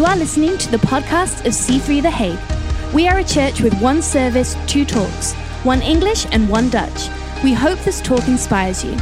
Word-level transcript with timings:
You 0.00 0.06
are 0.06 0.16
listening 0.16 0.56
to 0.56 0.70
the 0.70 0.78
podcast 0.78 1.44
of 1.44 1.52
C3 1.52 2.00
The 2.00 2.10
Hague. 2.10 2.94
We 2.94 3.06
are 3.06 3.18
a 3.18 3.22
church 3.22 3.60
with 3.60 3.78
one 3.82 4.00
service, 4.00 4.56
two 4.66 4.86
talks, 4.86 5.34
one 5.62 5.82
English 5.82 6.24
and 6.32 6.48
one 6.48 6.70
Dutch. 6.70 7.10
We 7.44 7.52
hope 7.52 7.78
this 7.80 8.00
talk 8.00 8.26
inspires 8.26 8.82
you. 8.82 8.96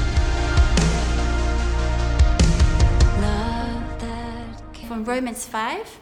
From 4.88 5.04
Romans 5.04 5.46
5, 5.46 6.00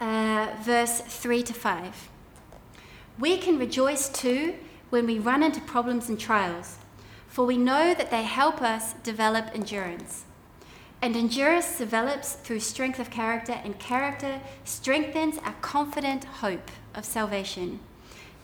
uh, 0.00 0.46
verse 0.62 1.02
3 1.02 1.42
to 1.42 1.52
5. 1.52 2.08
We 3.18 3.36
can 3.36 3.58
rejoice 3.58 4.08
too 4.08 4.54
when 4.88 5.04
we 5.04 5.18
run 5.18 5.42
into 5.42 5.60
problems 5.60 6.08
and 6.08 6.18
trials, 6.18 6.78
for 7.26 7.44
we 7.44 7.58
know 7.58 7.92
that 7.92 8.10
they 8.10 8.22
help 8.22 8.62
us 8.62 8.94
develop 9.02 9.50
endurance. 9.52 10.24
And 11.00 11.14
endurance 11.14 11.78
develops 11.78 12.32
through 12.32 12.60
strength 12.60 12.98
of 12.98 13.10
character, 13.10 13.60
and 13.64 13.78
character 13.78 14.40
strengthens 14.64 15.38
our 15.38 15.54
confident 15.60 16.24
hope 16.24 16.70
of 16.94 17.04
salvation. 17.04 17.80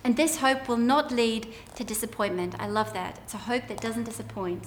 And 0.05 0.17
this 0.17 0.37
hope 0.37 0.69
will 0.69 0.77
not 0.77 1.11
lead 1.11 1.53
to 1.77 1.83
disappointment. 1.83 2.55
I 2.59 2.69
love 2.69 2.93
that. 2.93 3.19
It's 3.25 3.35
a 3.35 3.39
hope 3.39 3.67
that 3.69 3.81
doesn't 3.81 4.05
disappoint. 4.05 4.67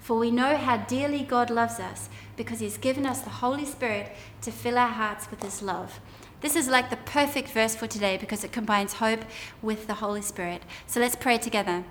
For 0.00 0.18
we 0.18 0.32
know 0.32 0.56
how 0.56 0.78
dearly 0.78 1.22
God 1.22 1.48
loves 1.48 1.78
us 1.78 2.08
because 2.36 2.58
He's 2.58 2.76
given 2.76 3.06
us 3.06 3.20
the 3.20 3.30
Holy 3.30 3.64
Spirit 3.64 4.12
to 4.42 4.50
fill 4.50 4.76
our 4.76 4.88
hearts 4.88 5.30
with 5.30 5.42
His 5.42 5.62
love. 5.62 6.00
This 6.40 6.56
is 6.56 6.66
like 6.66 6.90
the 6.90 6.96
perfect 6.96 7.50
verse 7.50 7.76
for 7.76 7.86
today 7.86 8.16
because 8.16 8.42
it 8.42 8.50
combines 8.50 8.94
hope 8.94 9.20
with 9.62 9.86
the 9.86 9.94
Holy 9.94 10.22
Spirit. 10.22 10.62
So 10.88 10.98
let's 10.98 11.14
pray 11.14 11.38
together. 11.38 11.84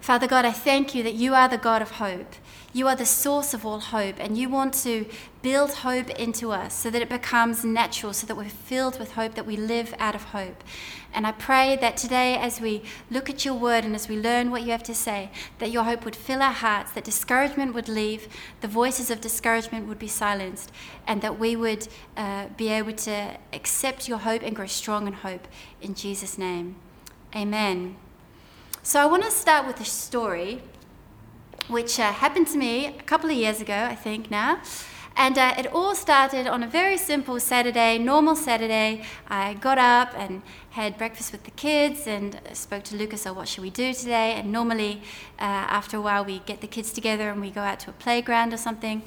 Father 0.00 0.26
God, 0.26 0.44
I 0.44 0.50
thank 0.50 0.92
you 0.92 1.04
that 1.04 1.14
you 1.14 1.34
are 1.34 1.48
the 1.48 1.56
God 1.56 1.82
of 1.82 1.92
hope. 1.92 2.34
You 2.76 2.88
are 2.88 2.94
the 2.94 3.06
source 3.06 3.54
of 3.54 3.64
all 3.64 3.80
hope, 3.80 4.16
and 4.18 4.36
you 4.36 4.50
want 4.50 4.74
to 4.82 5.06
build 5.40 5.76
hope 5.76 6.10
into 6.10 6.52
us 6.52 6.74
so 6.74 6.90
that 6.90 7.00
it 7.00 7.08
becomes 7.08 7.64
natural, 7.64 8.12
so 8.12 8.26
that 8.26 8.36
we're 8.36 8.50
filled 8.50 8.98
with 8.98 9.12
hope, 9.12 9.34
that 9.34 9.46
we 9.46 9.56
live 9.56 9.94
out 9.98 10.14
of 10.14 10.24
hope. 10.24 10.62
And 11.14 11.26
I 11.26 11.32
pray 11.32 11.76
that 11.76 11.96
today, 11.96 12.36
as 12.36 12.60
we 12.60 12.82
look 13.10 13.30
at 13.30 13.46
your 13.46 13.54
word 13.54 13.86
and 13.86 13.94
as 13.94 14.10
we 14.10 14.20
learn 14.20 14.50
what 14.50 14.60
you 14.60 14.72
have 14.72 14.82
to 14.82 14.94
say, 14.94 15.30
that 15.58 15.70
your 15.70 15.84
hope 15.84 16.04
would 16.04 16.14
fill 16.14 16.42
our 16.42 16.52
hearts, 16.52 16.92
that 16.92 17.04
discouragement 17.04 17.72
would 17.72 17.88
leave, 17.88 18.28
the 18.60 18.68
voices 18.68 19.10
of 19.10 19.22
discouragement 19.22 19.88
would 19.88 19.98
be 19.98 20.06
silenced, 20.06 20.70
and 21.06 21.22
that 21.22 21.38
we 21.38 21.56
would 21.56 21.88
uh, 22.14 22.48
be 22.58 22.68
able 22.68 22.92
to 22.92 23.38
accept 23.54 24.06
your 24.06 24.18
hope 24.18 24.42
and 24.42 24.54
grow 24.54 24.66
strong 24.66 25.06
in 25.06 25.14
hope. 25.14 25.48
In 25.80 25.94
Jesus' 25.94 26.36
name, 26.36 26.76
amen. 27.34 27.96
So 28.82 29.00
I 29.00 29.06
want 29.06 29.22
to 29.22 29.30
start 29.30 29.66
with 29.66 29.80
a 29.80 29.86
story 29.86 30.60
which 31.68 31.98
uh, 31.98 32.12
happened 32.12 32.46
to 32.48 32.58
me 32.58 32.86
a 32.86 33.02
couple 33.02 33.30
of 33.30 33.36
years 33.36 33.60
ago, 33.60 33.74
I 33.74 33.94
think 33.94 34.30
now. 34.30 34.60
And 35.18 35.38
uh, 35.38 35.54
it 35.56 35.66
all 35.68 35.94
started 35.94 36.46
on 36.46 36.62
a 36.62 36.66
very 36.66 36.98
simple 36.98 37.40
Saturday, 37.40 37.96
normal 37.96 38.36
Saturday. 38.36 39.02
I 39.28 39.54
got 39.54 39.78
up 39.78 40.12
and 40.14 40.42
had 40.70 40.98
breakfast 40.98 41.32
with 41.32 41.44
the 41.44 41.52
kids 41.52 42.06
and 42.06 42.38
spoke 42.52 42.84
to 42.84 42.96
Lucas, 42.96 43.26
oh, 43.26 43.32
what 43.32 43.48
should 43.48 43.62
we 43.62 43.70
do 43.70 43.94
today? 43.94 44.34
And 44.34 44.52
normally, 44.52 45.00
uh, 45.38 45.44
after 45.44 45.96
a 45.96 46.02
while, 46.02 46.22
we 46.22 46.40
get 46.40 46.60
the 46.60 46.66
kids 46.66 46.92
together 46.92 47.30
and 47.30 47.40
we 47.40 47.50
go 47.50 47.62
out 47.62 47.80
to 47.80 47.90
a 47.90 47.94
playground 47.94 48.52
or 48.52 48.58
something. 48.58 49.02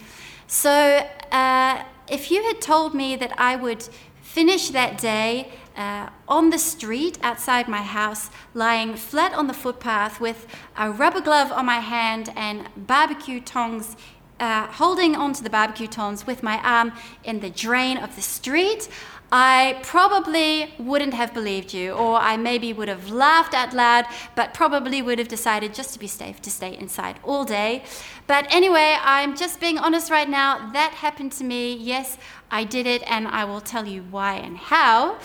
So, 0.48 1.08
uh, 1.32 1.84
if 2.10 2.32
you 2.32 2.44
had 2.44 2.60
told 2.60 2.96
me 2.96 3.16
that 3.16 3.32
I 3.38 3.56
would 3.56 3.88
finish 4.34 4.70
that 4.70 4.96
day 5.00 5.50
uh, 5.76 6.08
on 6.28 6.52
the 6.52 6.60
street 6.60 7.18
outside 7.24 7.68
my 7.68 7.82
house, 7.82 8.30
lying 8.54 8.96
flat 8.96 9.34
on 9.34 9.48
the 9.48 9.54
footpath 9.54 10.22
with 10.22 10.46
a 10.78 10.92
rubber 10.92 11.20
glove 11.20 11.52
on 11.52 11.66
my 11.66 11.80
hand 11.80 12.30
and 12.36 12.70
barbecue 12.78 13.42
tongs, 13.42 13.98
uh, 14.40 14.68
holding 14.68 15.16
onto 15.16 15.42
the 15.44 15.50
barbecue 15.50 15.88
tongs 15.88 16.28
with 16.28 16.44
my 16.44 16.60
arm 16.60 16.92
in 17.24 17.40
the 17.40 17.50
drain 17.50 17.98
of 17.98 18.16
the 18.16 18.22
street. 18.22 18.88
I 19.32 19.80
probably 19.84 20.74
wouldn't 20.80 21.14
have 21.14 21.34
believed 21.34 21.74
you, 21.74 21.92
or 21.92 22.18
I 22.18 22.36
maybe 22.36 22.74
would 22.74 22.88
have 22.88 23.10
laughed 23.12 23.54
out 23.54 23.74
loud, 23.74 24.06
but 24.36 24.54
probably 24.54 25.02
would 25.02 25.20
have 25.20 25.28
decided 25.28 25.74
just 25.74 25.94
to 25.94 26.00
be 26.00 26.08
safe 26.08 26.42
to 26.42 26.50
stay 26.50 26.76
inside 26.76 27.20
all 27.24 27.46
day. 27.46 27.84
But 28.26 28.48
anyway, 28.50 28.98
I'm 29.02 29.36
just 29.36 29.60
being 29.60 29.78
honest 29.78 30.10
right 30.10 30.30
now. 30.30 30.72
That 30.72 30.94
happened 30.94 31.32
to 31.34 31.44
me. 31.44 31.74
Yes, 31.76 32.18
I 32.50 32.64
did 32.64 32.88
it, 32.88 33.04
and 33.06 33.28
I 33.28 33.46
will 33.46 33.62
tell 33.62 33.86
you 33.86 34.04
why 34.10 34.36
and 34.36 34.58
how. 34.58 35.20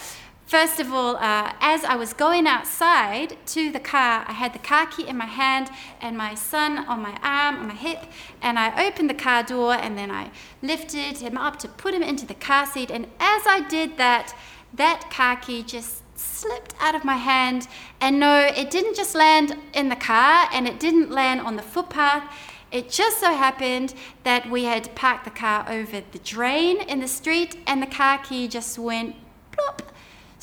First 0.54 0.78
of 0.78 0.92
all, 0.92 1.16
uh, 1.16 1.52
as 1.58 1.82
I 1.82 1.96
was 1.96 2.12
going 2.12 2.46
outside 2.46 3.36
to 3.46 3.72
the 3.72 3.80
car, 3.80 4.24
I 4.28 4.32
had 4.34 4.52
the 4.52 4.60
car 4.60 4.86
key 4.86 5.04
in 5.04 5.16
my 5.16 5.26
hand 5.26 5.68
and 6.00 6.16
my 6.16 6.36
son 6.36 6.86
on 6.86 7.00
my 7.00 7.18
arm, 7.24 7.56
on 7.56 7.66
my 7.66 7.74
hip, 7.74 8.04
and 8.40 8.56
I 8.56 8.86
opened 8.86 9.10
the 9.10 9.14
car 9.14 9.42
door 9.42 9.74
and 9.74 9.98
then 9.98 10.12
I 10.12 10.30
lifted 10.62 11.18
him 11.18 11.36
up 11.36 11.58
to 11.58 11.66
put 11.66 11.92
him 11.92 12.04
into 12.04 12.24
the 12.24 12.34
car 12.34 12.66
seat. 12.66 12.92
And 12.92 13.06
as 13.18 13.42
I 13.48 13.66
did 13.68 13.96
that, 13.96 14.32
that 14.74 15.10
car 15.10 15.34
key 15.34 15.64
just 15.64 16.04
slipped 16.16 16.72
out 16.78 16.94
of 16.94 17.04
my 17.04 17.16
hand. 17.16 17.66
And 18.00 18.20
no, 18.20 18.38
it 18.38 18.70
didn't 18.70 18.94
just 18.94 19.16
land 19.16 19.56
in 19.72 19.88
the 19.88 19.96
car 19.96 20.48
and 20.52 20.68
it 20.68 20.78
didn't 20.78 21.10
land 21.10 21.40
on 21.40 21.56
the 21.56 21.62
footpath. 21.62 22.32
It 22.70 22.90
just 22.90 23.18
so 23.18 23.34
happened 23.34 23.92
that 24.22 24.48
we 24.48 24.62
had 24.62 24.94
parked 24.94 25.24
the 25.24 25.32
car 25.32 25.66
over 25.68 26.00
the 26.12 26.20
drain 26.20 26.80
in 26.82 27.00
the 27.00 27.08
street 27.08 27.56
and 27.66 27.82
the 27.82 27.88
car 27.88 28.18
key 28.18 28.46
just 28.46 28.78
went 28.78 29.16
plop 29.50 29.82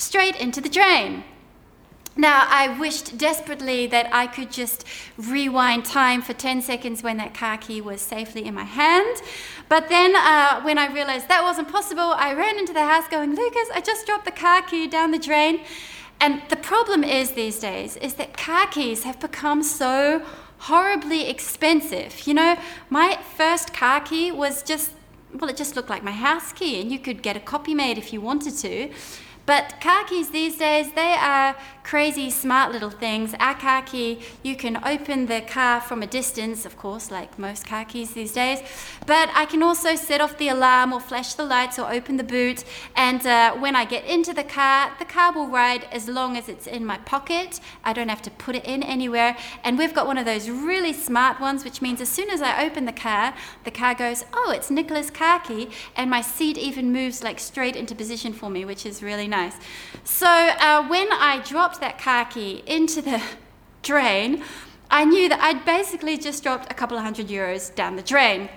straight 0.01 0.35
into 0.35 0.59
the 0.61 0.69
drain. 0.69 1.23
Now, 2.17 2.45
I 2.49 2.77
wished 2.77 3.17
desperately 3.17 3.87
that 3.87 4.13
I 4.13 4.27
could 4.27 4.51
just 4.51 4.83
rewind 5.17 5.85
time 5.85 6.21
for 6.21 6.33
10 6.33 6.61
seconds 6.61 7.01
when 7.01 7.15
that 7.17 7.33
car 7.33 7.57
key 7.57 7.79
was 7.79 8.01
safely 8.01 8.45
in 8.45 8.53
my 8.53 8.65
hand. 8.65 9.21
But 9.69 9.87
then, 9.87 10.13
uh, 10.15 10.61
when 10.61 10.77
I 10.77 10.91
realized 10.91 11.29
that 11.29 11.41
wasn't 11.41 11.69
possible, 11.69 12.11
I 12.17 12.33
ran 12.33 12.59
into 12.59 12.73
the 12.73 12.85
house 12.85 13.07
going, 13.07 13.33
Lucas, 13.33 13.69
I 13.73 13.79
just 13.79 14.05
dropped 14.05 14.25
the 14.25 14.31
car 14.31 14.61
key 14.61 14.87
down 14.87 15.11
the 15.11 15.19
drain. 15.19 15.61
And 16.19 16.41
the 16.49 16.57
problem 16.57 17.05
is 17.05 17.31
these 17.31 17.59
days 17.59 17.95
is 17.97 18.15
that 18.15 18.35
car 18.35 18.67
keys 18.67 19.03
have 19.03 19.19
become 19.19 19.63
so 19.63 20.21
horribly 20.69 21.29
expensive. 21.29 22.27
You 22.27 22.33
know, 22.33 22.57
my 22.89 23.19
first 23.37 23.73
car 23.73 24.01
key 24.01 24.31
was 24.31 24.63
just, 24.63 24.91
well, 25.33 25.49
it 25.49 25.55
just 25.55 25.77
looked 25.77 25.89
like 25.89 26.03
my 26.03 26.11
house 26.11 26.51
key, 26.51 26.81
and 26.81 26.91
you 26.91 26.99
could 26.99 27.23
get 27.23 27.37
a 27.37 27.39
copy 27.39 27.73
made 27.73 27.97
if 27.97 28.11
you 28.11 28.19
wanted 28.19 28.57
to. 28.57 28.91
But 29.45 29.83
keys 30.07 30.29
these 30.29 30.57
days, 30.57 30.91
they 30.93 31.13
are 31.13 31.55
crazy 31.83 32.29
smart 32.29 32.71
little 32.71 32.89
things. 32.89 33.33
Our 33.39 33.81
key, 33.81 34.19
you 34.43 34.55
can 34.55 34.77
open 34.85 35.25
the 35.25 35.41
car 35.41 35.81
from 35.81 36.03
a 36.03 36.07
distance, 36.07 36.65
of 36.65 36.77
course, 36.77 37.09
like 37.11 37.39
most 37.39 37.65
keys 37.87 38.13
these 38.13 38.33
days. 38.33 38.59
But 39.05 39.29
I 39.33 39.45
can 39.45 39.63
also 39.63 39.95
set 39.95 40.21
off 40.21 40.37
the 40.37 40.49
alarm 40.49 40.93
or 40.93 40.99
flash 40.99 41.33
the 41.33 41.45
lights 41.45 41.79
or 41.79 41.91
open 41.91 42.17
the 42.17 42.23
boot. 42.23 42.63
And 42.95 43.25
uh, 43.25 43.55
when 43.55 43.75
I 43.75 43.85
get 43.85 44.05
into 44.05 44.33
the 44.33 44.43
car, 44.43 44.91
the 44.99 45.05
car 45.05 45.33
will 45.33 45.47
ride 45.47 45.85
as 45.91 46.07
long 46.07 46.37
as 46.37 46.47
it's 46.47 46.67
in 46.67 46.85
my 46.85 46.97
pocket. 46.99 47.59
I 47.83 47.93
don't 47.93 48.09
have 48.09 48.21
to 48.23 48.31
put 48.31 48.55
it 48.55 48.65
in 48.65 48.83
anywhere. 48.83 49.35
And 49.63 49.77
we've 49.77 49.93
got 49.93 50.07
one 50.07 50.17
of 50.17 50.25
those 50.25 50.49
really 50.49 50.93
smart 50.93 51.39
ones, 51.39 51.63
which 51.65 51.81
means 51.81 51.99
as 51.99 52.09
soon 52.09 52.29
as 52.29 52.41
I 52.41 52.63
open 52.63 52.85
the 52.85 52.91
car, 52.91 53.33
the 53.63 53.71
car 53.71 53.95
goes, 53.95 54.23
oh, 54.33 54.51
it's 54.55 54.69
Nicola's 54.69 55.11
key. 55.11 55.69
And 55.95 56.09
my 56.09 56.21
seat 56.21 56.57
even 56.57 56.93
moves 56.93 57.23
like 57.23 57.39
straight 57.39 57.75
into 57.75 57.95
position 57.95 58.33
for 58.33 58.49
me, 58.49 58.65
which 58.65 58.85
is 58.85 59.01
really 59.01 59.27
nice. 59.31 59.55
So 60.03 60.27
uh, 60.27 60.87
when 60.87 61.11
I 61.11 61.41
dropped 61.43 61.79
that 61.79 61.97
key 62.29 62.63
into 62.67 63.01
the 63.01 63.19
drain, 63.81 64.43
I 64.91 65.05
knew 65.05 65.27
that 65.29 65.39
I'd 65.39 65.65
basically 65.65 66.17
just 66.17 66.43
dropped 66.43 66.71
a 66.71 66.75
couple 66.75 66.97
of 66.97 67.03
hundred 67.03 67.27
euros 67.27 67.73
down 67.73 67.95
the 67.95 68.03
drain. 68.03 68.49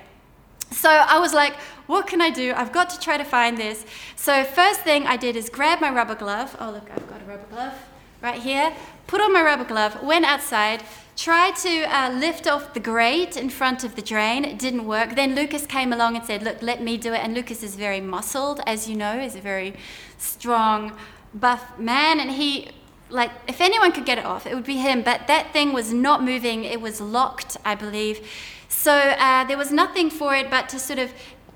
So 0.71 0.91
I 0.91 1.19
was 1.21 1.33
like, 1.33 1.55
what 1.87 2.07
can 2.07 2.21
I 2.21 2.31
do? 2.31 2.53
I've 2.55 2.73
got 2.73 2.91
to 2.91 2.99
try 2.99 3.17
to 3.17 3.25
find 3.25 3.57
this. 3.57 3.87
So 4.17 4.43
first 4.43 4.81
thing 4.81 5.07
I 5.07 5.17
did 5.17 5.37
is 5.37 5.49
grab 5.49 5.81
my 5.81 5.91
rubber 5.91 6.17
glove. 6.17 6.57
Oh, 6.59 6.71
look, 6.71 6.91
I've 6.91 7.09
got 7.09 7.23
a 7.23 7.25
rubber 7.25 7.47
glove 7.51 7.75
right 8.21 8.43
here. 8.43 8.75
Put 9.07 9.21
on 9.21 9.33
my 9.33 9.43
rubber 9.43 9.65
glove, 9.65 10.03
went 10.03 10.25
outside, 10.25 10.83
tried 11.17 11.57
to 11.57 11.83
uh, 11.85 12.11
lift 12.11 12.47
off 12.47 12.75
the 12.75 12.81
grate 12.81 13.37
in 13.37 13.49
front 13.51 13.85
of 13.85 13.95
the 13.95 14.03
drain. 14.03 14.45
It 14.45 14.59
didn't 14.59 14.87
work. 14.87 15.15
Then 15.15 15.35
Lucas 15.35 15.67
came 15.67 15.93
along 15.93 16.17
and 16.17 16.25
said, 16.25 16.43
look, 16.43 16.61
let 16.63 16.83
me 16.83 16.97
do 16.97 17.13
it. 17.13 17.19
And 17.19 17.35
Lucas 17.35 17.63
is 17.63 17.77
very 17.77 18.01
muscled, 18.01 18.61
as 18.67 18.89
you 18.89 18.97
know, 18.97 19.21
he's 19.21 19.37
a 19.37 19.41
very 19.41 19.75
strong, 20.19 20.97
buff 21.35 21.79
man. 21.79 22.21
And 22.21 22.31
he 22.31 22.71
like 23.11 23.31
if 23.47 23.61
anyone 23.61 23.93
could 23.93 24.05
get 24.05 24.19
it 24.19 24.25
off, 24.25 24.47
it 24.47 24.55
would 24.55 24.65
be 24.65 24.79
him. 24.79 25.03
But 25.03 25.27
that 25.27 25.53
thing 25.53 25.73
was 25.73 25.93
not 25.93 26.23
moving; 26.23 26.65
it 26.65 26.81
was 26.81 27.01
locked, 27.01 27.57
I 27.65 27.75
believe. 27.75 28.27
So 28.69 28.93
uh, 28.93 29.45
there 29.45 29.57
was 29.57 29.71
nothing 29.71 30.11
for 30.11 30.35
it 30.35 30.51
but 30.51 30.69
to 30.71 30.79
sort 30.79 30.99
of 30.99 31.13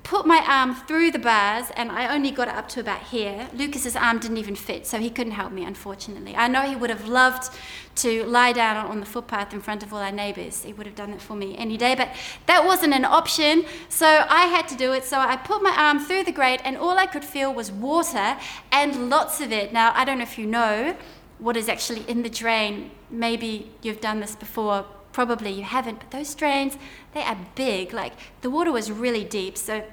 put 0.09 0.25
my 0.25 0.43
arm 0.47 0.73
through 0.73 1.11
the 1.11 1.19
bars, 1.19 1.67
and 1.75 1.91
I 1.91 2.11
only 2.15 2.31
got 2.31 2.47
it 2.47 2.55
up 2.55 2.67
to 2.69 2.79
about 2.79 3.03
here. 3.03 3.47
Lucas's 3.53 3.95
arm 3.95 4.17
didn't 4.17 4.37
even 4.37 4.55
fit, 4.55 4.87
so 4.87 4.97
he 4.97 5.11
couldn't 5.11 5.33
help 5.33 5.51
me, 5.51 5.63
unfortunately. 5.63 6.35
I 6.35 6.47
know 6.47 6.63
he 6.63 6.75
would 6.75 6.89
have 6.89 7.07
loved 7.07 7.53
to 7.97 8.23
lie 8.23 8.51
down 8.51 8.87
on 8.87 9.01
the 9.01 9.05
footpath 9.05 9.53
in 9.53 9.61
front 9.61 9.83
of 9.83 9.93
all 9.93 9.99
our 9.99 10.11
neighbours. 10.11 10.63
He 10.63 10.73
would 10.73 10.87
have 10.87 10.95
done 10.95 11.11
it 11.13 11.21
for 11.21 11.35
me 11.35 11.55
any 11.59 11.77
day, 11.77 11.93
but 11.93 12.09
that 12.47 12.65
wasn't 12.65 12.95
an 12.95 13.05
option, 13.05 13.65
so 13.87 14.25
I 14.27 14.47
had 14.47 14.67
to 14.69 14.75
do 14.75 14.93
it. 14.93 15.03
So 15.03 15.19
I 15.19 15.35
put 15.35 15.61
my 15.61 15.75
arm 15.77 15.99
through 15.99 16.23
the 16.23 16.31
grate, 16.31 16.61
and 16.65 16.75
all 16.75 16.97
I 16.97 17.05
could 17.05 17.23
feel 17.23 17.53
was 17.53 17.71
water 17.71 18.35
and 18.71 19.11
lots 19.11 19.39
of 19.41 19.51
it. 19.51 19.71
Now, 19.73 19.91
I 19.93 20.05
don't 20.05 20.17
know 20.17 20.23
if 20.23 20.39
you 20.39 20.47
know 20.47 20.95
what 21.37 21.55
is 21.55 21.69
actually 21.69 22.03
in 22.07 22.23
the 22.23 22.31
drain. 22.31 22.89
Maybe 23.11 23.69
you've 23.83 24.01
done 24.01 24.21
this 24.21 24.35
before, 24.35 24.87
probably 25.11 25.51
you 25.51 25.65
haven't, 25.65 25.99
but 25.99 26.09
those 26.09 26.33
drains, 26.33 26.79
they 27.13 27.21
are 27.21 27.37
big. 27.53 27.93
Like 27.93 28.13
the 28.41 28.49
water 28.49 28.71
was 28.71 28.91
really 28.91 29.23
deep, 29.23 29.55
so 29.55 29.83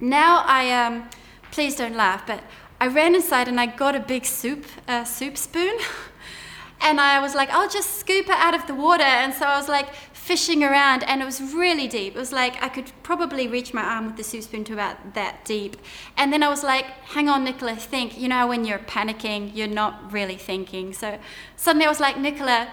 now 0.00 0.44
I 0.46 0.70
um, 0.70 1.08
please 1.50 1.76
don't 1.76 1.96
laugh, 1.96 2.26
but 2.26 2.42
I 2.80 2.88
ran 2.88 3.14
inside 3.14 3.48
and 3.48 3.58
I 3.58 3.66
got 3.66 3.94
a 3.94 4.00
big 4.00 4.24
soup 4.24 4.64
uh, 4.86 5.04
soup 5.04 5.36
spoon. 5.36 5.78
and 6.80 7.00
I 7.00 7.20
was 7.20 7.34
like, 7.34 7.50
I'll 7.50 7.68
just 7.68 7.98
scoop 7.98 8.26
it 8.26 8.36
out 8.36 8.54
of 8.54 8.66
the 8.66 8.74
water. 8.74 9.02
And 9.02 9.32
so 9.32 9.46
I 9.46 9.56
was 9.56 9.68
like 9.68 9.94
fishing 10.12 10.64
around, 10.64 11.04
and 11.04 11.22
it 11.22 11.24
was 11.24 11.40
really 11.40 11.86
deep. 11.86 12.16
It 12.16 12.18
was 12.18 12.32
like 12.32 12.62
I 12.62 12.68
could 12.68 12.90
probably 13.02 13.46
reach 13.46 13.72
my 13.72 13.82
arm 13.82 14.06
with 14.06 14.16
the 14.16 14.24
soup 14.24 14.42
spoon 14.42 14.64
to 14.64 14.72
about 14.72 15.14
that 15.14 15.44
deep. 15.44 15.76
And 16.16 16.32
then 16.32 16.42
I 16.42 16.48
was 16.48 16.62
like, 16.62 16.86
hang 17.14 17.28
on, 17.28 17.44
Nicola, 17.44 17.76
think. 17.76 18.18
You 18.18 18.28
know, 18.28 18.46
when 18.46 18.64
you're 18.64 18.80
panicking, 18.80 19.54
you're 19.54 19.68
not 19.68 20.12
really 20.12 20.36
thinking. 20.36 20.92
So 20.92 21.18
suddenly 21.54 21.86
I 21.86 21.88
was 21.88 22.00
like, 22.00 22.18
Nicola, 22.18 22.68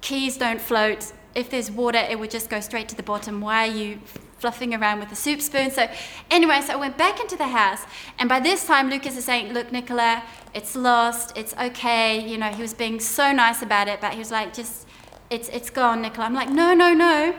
keys 0.00 0.36
don't 0.36 0.60
float. 0.60 1.12
If 1.34 1.48
there's 1.48 1.70
water, 1.70 1.98
it 1.98 2.18
would 2.18 2.30
just 2.30 2.50
go 2.50 2.58
straight 2.60 2.88
to 2.88 2.96
the 2.96 3.04
bottom. 3.04 3.40
Why 3.40 3.68
are 3.68 3.72
you 3.72 4.00
fluffing 4.40 4.74
around 4.74 5.00
with 5.00 5.12
a 5.12 5.16
soup 5.16 5.40
spoon. 5.40 5.70
So, 5.70 5.88
anyway, 6.30 6.60
so 6.62 6.72
I 6.72 6.76
went 6.76 6.96
back 6.96 7.20
into 7.20 7.36
the 7.36 7.48
house, 7.48 7.82
and 8.18 8.28
by 8.28 8.40
this 8.40 8.66
time, 8.66 8.90
Lucas 8.90 9.16
is 9.16 9.24
saying, 9.24 9.52
Look, 9.52 9.70
Nicola, 9.70 10.22
it's 10.54 10.74
lost, 10.74 11.36
it's 11.36 11.54
okay. 11.56 12.26
You 12.26 12.38
know, 12.38 12.48
he 12.48 12.62
was 12.62 12.74
being 12.74 12.98
so 12.98 13.32
nice 13.32 13.62
about 13.62 13.86
it, 13.88 14.00
but 14.00 14.12
he 14.12 14.18
was 14.18 14.30
like, 14.30 14.54
Just, 14.54 14.86
it's, 15.28 15.48
it's 15.50 15.70
gone, 15.70 16.02
Nicola. 16.02 16.26
I'm 16.26 16.34
like, 16.34 16.48
No, 16.48 16.74
no, 16.74 16.94
no. 16.94 17.34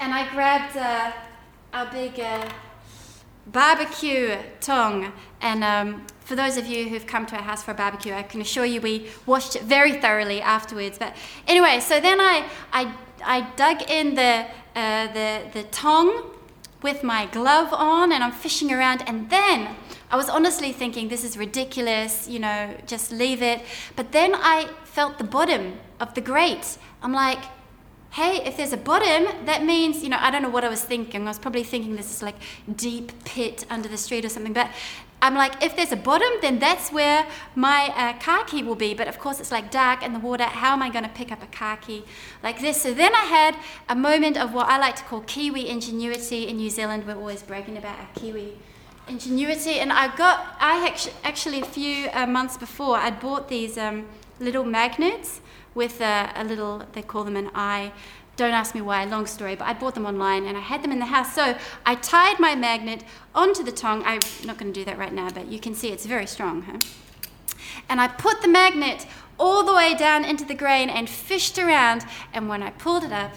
And 0.00 0.12
I 0.12 0.28
grabbed 0.32 0.76
uh, 0.76 1.12
our 1.72 1.90
big 1.90 2.20
uh, 2.20 2.48
barbecue 3.46 4.36
tong, 4.60 5.12
and 5.40 5.64
um, 5.64 6.06
for 6.20 6.36
those 6.36 6.56
of 6.56 6.66
you 6.66 6.88
who've 6.88 7.06
come 7.06 7.24
to 7.26 7.36
our 7.36 7.42
house 7.42 7.62
for 7.62 7.70
a 7.70 7.74
barbecue, 7.74 8.12
I 8.12 8.22
can 8.22 8.40
assure 8.40 8.66
you 8.66 8.80
we 8.80 9.08
washed 9.24 9.56
it 9.56 9.62
very 9.62 9.94
thoroughly 9.94 10.42
afterwards. 10.42 10.98
But 10.98 11.16
anyway, 11.46 11.80
so 11.80 12.00
then 12.00 12.20
I, 12.20 12.46
I, 12.72 12.94
I 13.24 13.50
dug 13.56 13.82
in 13.88 14.14
the 14.14 14.46
uh, 14.78 15.12
the, 15.12 15.42
the 15.52 15.62
tong 15.64 16.30
with 16.82 17.02
my 17.02 17.26
glove 17.26 17.72
on 17.72 18.12
and 18.12 18.22
I'm 18.22 18.32
fishing 18.32 18.72
around. 18.72 19.02
And 19.08 19.28
then 19.28 19.74
I 20.10 20.16
was 20.16 20.28
honestly 20.28 20.72
thinking, 20.72 21.08
this 21.08 21.24
is 21.24 21.36
ridiculous, 21.36 22.28
you 22.28 22.38
know, 22.38 22.74
just 22.86 23.10
leave 23.10 23.42
it. 23.42 23.62
But 23.96 24.12
then 24.12 24.34
I 24.34 24.68
felt 24.84 25.18
the 25.18 25.24
bottom 25.24 25.78
of 25.98 26.14
the 26.14 26.20
grate. 26.20 26.78
I'm 27.02 27.12
like, 27.12 27.40
hey, 28.10 28.36
if 28.44 28.56
there's 28.56 28.72
a 28.72 28.76
bottom, 28.76 29.46
that 29.46 29.64
means, 29.64 30.02
you 30.02 30.08
know, 30.08 30.18
I 30.20 30.30
don't 30.30 30.42
know 30.42 30.48
what 30.48 30.64
I 30.64 30.68
was 30.68 30.82
thinking. 30.82 31.22
I 31.22 31.30
was 31.30 31.38
probably 31.38 31.64
thinking 31.64 31.96
this 31.96 32.14
is 32.14 32.22
like 32.22 32.36
deep 32.76 33.12
pit 33.24 33.66
under 33.68 33.88
the 33.88 33.98
street 33.98 34.24
or 34.24 34.28
something. 34.28 34.52
But 34.52 34.70
I'm 35.20 35.34
like, 35.34 35.62
if 35.62 35.74
there's 35.74 35.92
a 35.92 35.96
bottom, 35.96 36.28
then 36.40 36.58
that's 36.58 36.92
where 36.92 37.26
my 37.54 37.92
uh, 37.96 38.18
car 38.18 38.44
key 38.44 38.62
will 38.62 38.76
be. 38.76 38.94
But 38.94 39.08
of 39.08 39.18
course, 39.18 39.40
it's 39.40 39.50
like 39.50 39.70
dark 39.70 40.02
in 40.02 40.12
the 40.12 40.18
water. 40.18 40.44
How 40.44 40.72
am 40.72 40.82
I 40.82 40.90
going 40.90 41.04
to 41.04 41.10
pick 41.10 41.32
up 41.32 41.42
a 41.42 41.46
car 41.46 41.76
key 41.76 42.04
like 42.42 42.60
this? 42.60 42.80
So 42.80 42.94
then 42.94 43.14
I 43.14 43.24
had 43.24 43.56
a 43.88 43.96
moment 43.96 44.36
of 44.36 44.54
what 44.54 44.68
I 44.68 44.78
like 44.78 44.96
to 44.96 45.04
call 45.04 45.22
Kiwi 45.22 45.68
ingenuity 45.68 46.46
in 46.46 46.56
New 46.56 46.70
Zealand. 46.70 47.06
We're 47.06 47.16
always 47.16 47.42
bragging 47.42 47.76
about 47.76 47.98
our 47.98 48.08
Kiwi 48.14 48.58
ingenuity. 49.08 49.80
And 49.80 49.92
I 49.92 50.14
got, 50.16 50.56
I 50.60 50.94
actually, 51.24 51.60
a 51.60 51.64
few 51.64 52.08
uh, 52.12 52.26
months 52.26 52.56
before, 52.56 52.96
I'd 52.96 53.18
bought 53.20 53.48
these 53.48 53.76
um, 53.76 54.06
little 54.38 54.64
magnets 54.64 55.40
with 55.74 56.00
a, 56.00 56.30
a 56.34 56.44
little, 56.44 56.84
they 56.92 57.02
call 57.02 57.24
them 57.24 57.36
an 57.36 57.50
eye 57.54 57.92
don't 58.38 58.52
ask 58.52 58.72
me 58.72 58.80
why, 58.80 59.04
long 59.04 59.26
story, 59.26 59.56
but 59.56 59.66
I 59.66 59.74
bought 59.74 59.94
them 59.96 60.06
online 60.06 60.46
and 60.46 60.56
I 60.56 60.60
had 60.60 60.82
them 60.82 60.92
in 60.92 61.00
the 61.00 61.06
house. 61.06 61.34
So 61.34 61.56
I 61.84 61.96
tied 61.96 62.38
my 62.38 62.54
magnet 62.54 63.02
onto 63.34 63.64
the 63.64 63.72
tongue. 63.72 64.02
I'm 64.06 64.20
not 64.44 64.58
going 64.58 64.72
to 64.72 64.80
do 64.80 64.84
that 64.84 64.96
right 64.96 65.12
now, 65.12 65.28
but 65.28 65.48
you 65.48 65.58
can 65.58 65.74
see 65.74 65.88
it's 65.88 66.06
very 66.06 66.26
strong. 66.26 66.62
Huh? 66.62 66.78
And 67.88 68.00
I 68.00 68.06
put 68.06 68.40
the 68.40 68.48
magnet 68.48 69.06
all 69.40 69.64
the 69.64 69.74
way 69.74 69.94
down 69.94 70.24
into 70.24 70.44
the 70.44 70.54
grain 70.54 70.88
and 70.88 71.10
fished 71.10 71.58
around. 71.58 72.04
And 72.32 72.48
when 72.48 72.62
I 72.62 72.70
pulled 72.70 73.02
it 73.02 73.12
up, 73.12 73.34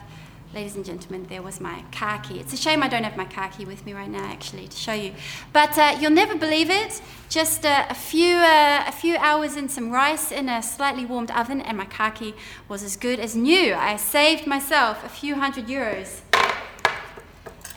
ladies 0.53 0.75
and 0.75 0.83
gentlemen, 0.83 1.25
there 1.29 1.41
was 1.41 1.61
my 1.61 1.83
car 1.91 2.19
key. 2.19 2.39
It's 2.39 2.53
a 2.53 2.57
shame 2.57 2.83
I 2.83 2.87
don't 2.87 3.03
have 3.03 3.15
my 3.15 3.25
car 3.25 3.49
key 3.49 3.65
with 3.65 3.85
me 3.85 3.93
right 3.93 4.09
now, 4.09 4.25
actually, 4.25 4.67
to 4.67 4.75
show 4.75 4.93
you. 4.93 5.13
But 5.53 5.77
uh, 5.77 5.97
you'll 5.99 6.11
never 6.11 6.35
believe 6.37 6.69
it. 6.69 7.01
Just 7.29 7.65
uh, 7.65 7.85
a 7.89 7.93
few 7.93 8.35
uh, 8.35 8.83
a 8.87 8.91
few 8.91 9.15
hours 9.17 9.55
in 9.55 9.69
some 9.69 9.91
rice 9.91 10.31
in 10.31 10.49
a 10.49 10.61
slightly 10.61 11.05
warmed 11.05 11.31
oven, 11.31 11.61
and 11.61 11.77
my 11.77 11.85
car 11.85 12.11
key 12.11 12.33
was 12.67 12.83
as 12.83 12.97
good 12.97 13.19
as 13.19 13.35
new. 13.35 13.73
I 13.73 13.95
saved 13.95 14.45
myself 14.45 15.05
a 15.05 15.09
few 15.09 15.35
hundred 15.35 15.67
euros, 15.67 16.19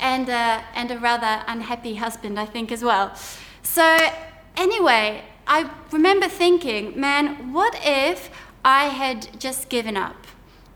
and 0.00 0.28
uh, 0.28 0.62
and 0.74 0.90
a 0.90 0.98
rather 0.98 1.44
unhappy 1.46 1.94
husband, 1.94 2.38
I 2.38 2.46
think, 2.46 2.72
as 2.72 2.82
well. 2.82 3.14
So 3.62 3.96
anyway, 4.56 5.24
I 5.46 5.70
remember 5.92 6.28
thinking, 6.28 6.98
man, 6.98 7.52
what 7.52 7.78
if 7.84 8.30
I 8.64 8.86
had 8.86 9.38
just 9.38 9.68
given 9.68 9.96
up? 9.96 10.16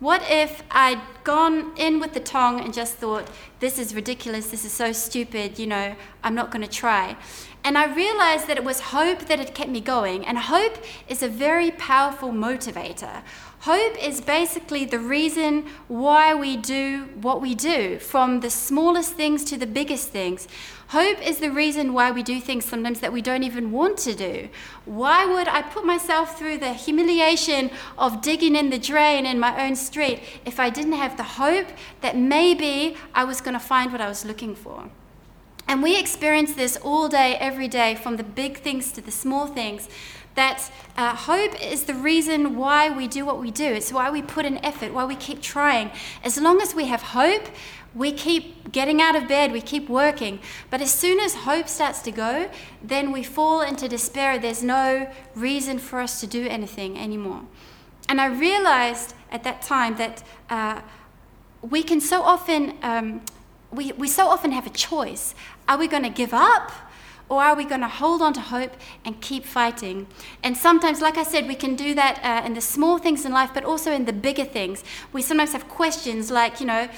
What 0.01 0.23
if 0.31 0.63
I'd 0.71 1.01
gone 1.25 1.73
in 1.77 1.99
with 1.99 2.13
the 2.15 2.21
tong 2.21 2.61
and 2.61 2.73
just 2.73 2.95
thought, 2.95 3.29
this 3.59 3.81
is 3.81 3.97
ridiculous, 3.97 4.47
this 4.47 4.65
is 4.65 4.71
so 4.71 4.93
stupid, 4.93 5.59
you 5.59 5.67
know, 5.67 5.97
I'm 6.23 6.37
not 6.37 6.53
going 6.53 6.63
to 6.63 6.71
try? 6.71 7.17
And 7.65 7.77
I 7.77 7.93
realized 7.93 8.47
that 8.47 8.57
it 8.57 8.63
was 8.63 8.79
hope 8.79 9.27
that 9.27 9.41
had 9.41 9.55
kept 9.55 9.71
me 9.71 9.81
going, 9.81 10.25
and 10.25 10.39
hope 10.39 10.79
is 11.09 11.21
a 11.21 11.29
very 11.29 11.73
powerful 11.73 12.31
motivator. 12.31 13.23
Hope 13.63 14.01
is 14.01 14.21
basically 14.21 14.85
the 14.85 15.01
reason 15.01 15.67
why 15.89 16.33
we 16.33 16.57
do 16.57 17.09
what 17.21 17.43
we 17.43 17.57
do, 17.57 17.99
from 17.99 18.39
the 18.39 18.51
smallest 18.51 19.15
things 19.15 19.43
to 19.47 19.57
the 19.57 19.67
biggest 19.67 20.11
things. 20.11 20.47
Hope 20.89 21.21
is 21.21 21.39
the 21.39 21.51
reason 21.51 21.93
why 21.93 22.13
we 22.13 22.23
do 22.23 22.41
things 22.41 22.65
sometimes 22.65 23.01
that 23.01 23.13
we 23.13 23.21
don't 23.21 23.43
even 23.43 23.73
want 23.73 23.99
to 23.99 24.15
do. 24.15 24.49
Why 24.85 25.27
would 25.27 25.49
I 25.49 25.63
put 25.63 25.85
myself 25.85 26.39
through 26.39 26.59
the 26.59 26.73
humiliation 26.73 27.71
of 27.99 28.23
digging 28.23 28.55
in 28.55 28.71
the 28.71 28.79
drain 28.79 29.27
in 29.27 29.41
my 29.41 29.67
own 29.67 29.75
street 29.75 30.23
if 30.47 30.61
I 30.61 30.71
didn't 30.71 30.93
have 30.93 31.17
the 31.17 31.25
hope 31.25 31.67
that 32.01 32.17
maybe 32.17 32.97
I 33.13 33.25
was 33.25 33.41
going 33.41 33.55
to 33.55 33.61
find 33.61 33.91
what 33.91 34.01
I 34.01 34.09
was 34.09 34.25
looking 34.25 34.55
for? 34.55 34.89
And 35.67 35.83
we 35.83 35.99
experience 36.01 36.55
this 36.55 36.79
all 36.79 37.09
day, 37.09 37.37
every 37.37 37.69
day, 37.69 37.95
from 37.95 38.17
the 38.17 38.25
big 38.25 38.61
things 38.61 38.91
to 38.93 39.03
the 39.03 39.11
small 39.11 39.47
things. 39.47 39.87
That 40.39 40.71
uh, 40.97 41.17
hope 41.17 41.61
is 41.61 41.87
the 41.87 41.95
reason 41.95 42.55
why 42.55 42.97
we 42.97 43.09
do 43.09 43.27
what 43.27 43.41
we 43.41 43.51
do. 43.51 43.65
It's 43.65 43.93
why 43.93 44.09
we 44.09 44.23
put 44.23 44.47
in 44.47 44.65
effort, 44.65 44.95
why 44.95 45.05
we 45.05 45.17
keep 45.17 45.43
trying. 45.43 45.91
As 46.23 46.41
long 46.41 46.63
as 46.63 46.77
we 46.77 46.85
have 46.85 47.03
hope, 47.03 47.49
we 47.93 48.13
keep 48.13 48.71
getting 48.71 49.03
out 49.03 49.17
of 49.17 49.27
bed, 49.27 49.51
we 49.51 49.61
keep 49.61 49.89
working. 49.89 50.39
But 50.71 50.81
as 50.81 50.95
soon 50.95 51.19
as 51.19 51.35
hope 51.35 51.67
starts 51.69 52.03
to 52.03 52.13
go, 52.13 52.49
then 52.81 53.11
we 53.11 53.25
fall 53.25 53.63
into 53.63 53.89
despair. 53.89 54.39
There's 54.39 54.63
no 54.63 55.11
reason 55.35 55.81
for 55.81 55.99
us 55.99 56.21
to 56.21 56.29
do 56.29 56.47
anything 56.47 56.97
anymore. 56.97 57.43
And 58.09 58.21
I 58.21 58.27
realized 58.27 59.15
at 59.33 59.43
that 59.43 59.61
time 59.63 59.97
that 59.97 60.23
uh, 60.51 60.83
we 61.63 61.83
can 61.83 62.01
so 62.01 62.23
often, 62.23 62.75
um, 62.85 63.23
we, 63.73 63.91
we 63.91 64.07
so 64.07 64.29
often 64.29 64.53
have 64.53 64.69
a 64.69 64.71
choice. 64.71 65.35
Are 65.69 65.77
we 65.77 65.89
going 65.89 66.05
to 66.05 66.11
give 66.11 66.33
up? 66.33 66.71
Or 67.29 67.43
are 67.43 67.55
we 67.55 67.65
going 67.65 67.83
to 67.83 67.89
hold 67.89 68.23
on 68.23 68.33
to 68.35 68.41
hope 68.41 68.75
and 69.05 69.21
keep 69.21 69.45
fighting? 69.45 70.07
And 70.43 70.57
sometimes, 70.57 71.01
like 71.01 71.19
I 71.19 71.23
said, 71.25 71.47
we 71.47 71.55
can 71.55 71.77
do 71.77 71.95
that 71.95 72.21
uh, 72.23 72.47
in 72.47 72.55
the 72.55 72.61
small 72.61 72.99
things 72.99 73.25
in 73.25 73.33
life, 73.33 73.51
but 73.53 73.65
also 73.65 73.93
in 73.93 74.07
the 74.07 74.13
bigger 74.13 74.45
things. 74.45 74.83
We 75.13 75.23
sometimes 75.23 75.53
have 75.53 75.69
questions 75.69 76.31
like, 76.31 76.61
you 76.61 76.67
know, 76.67 76.89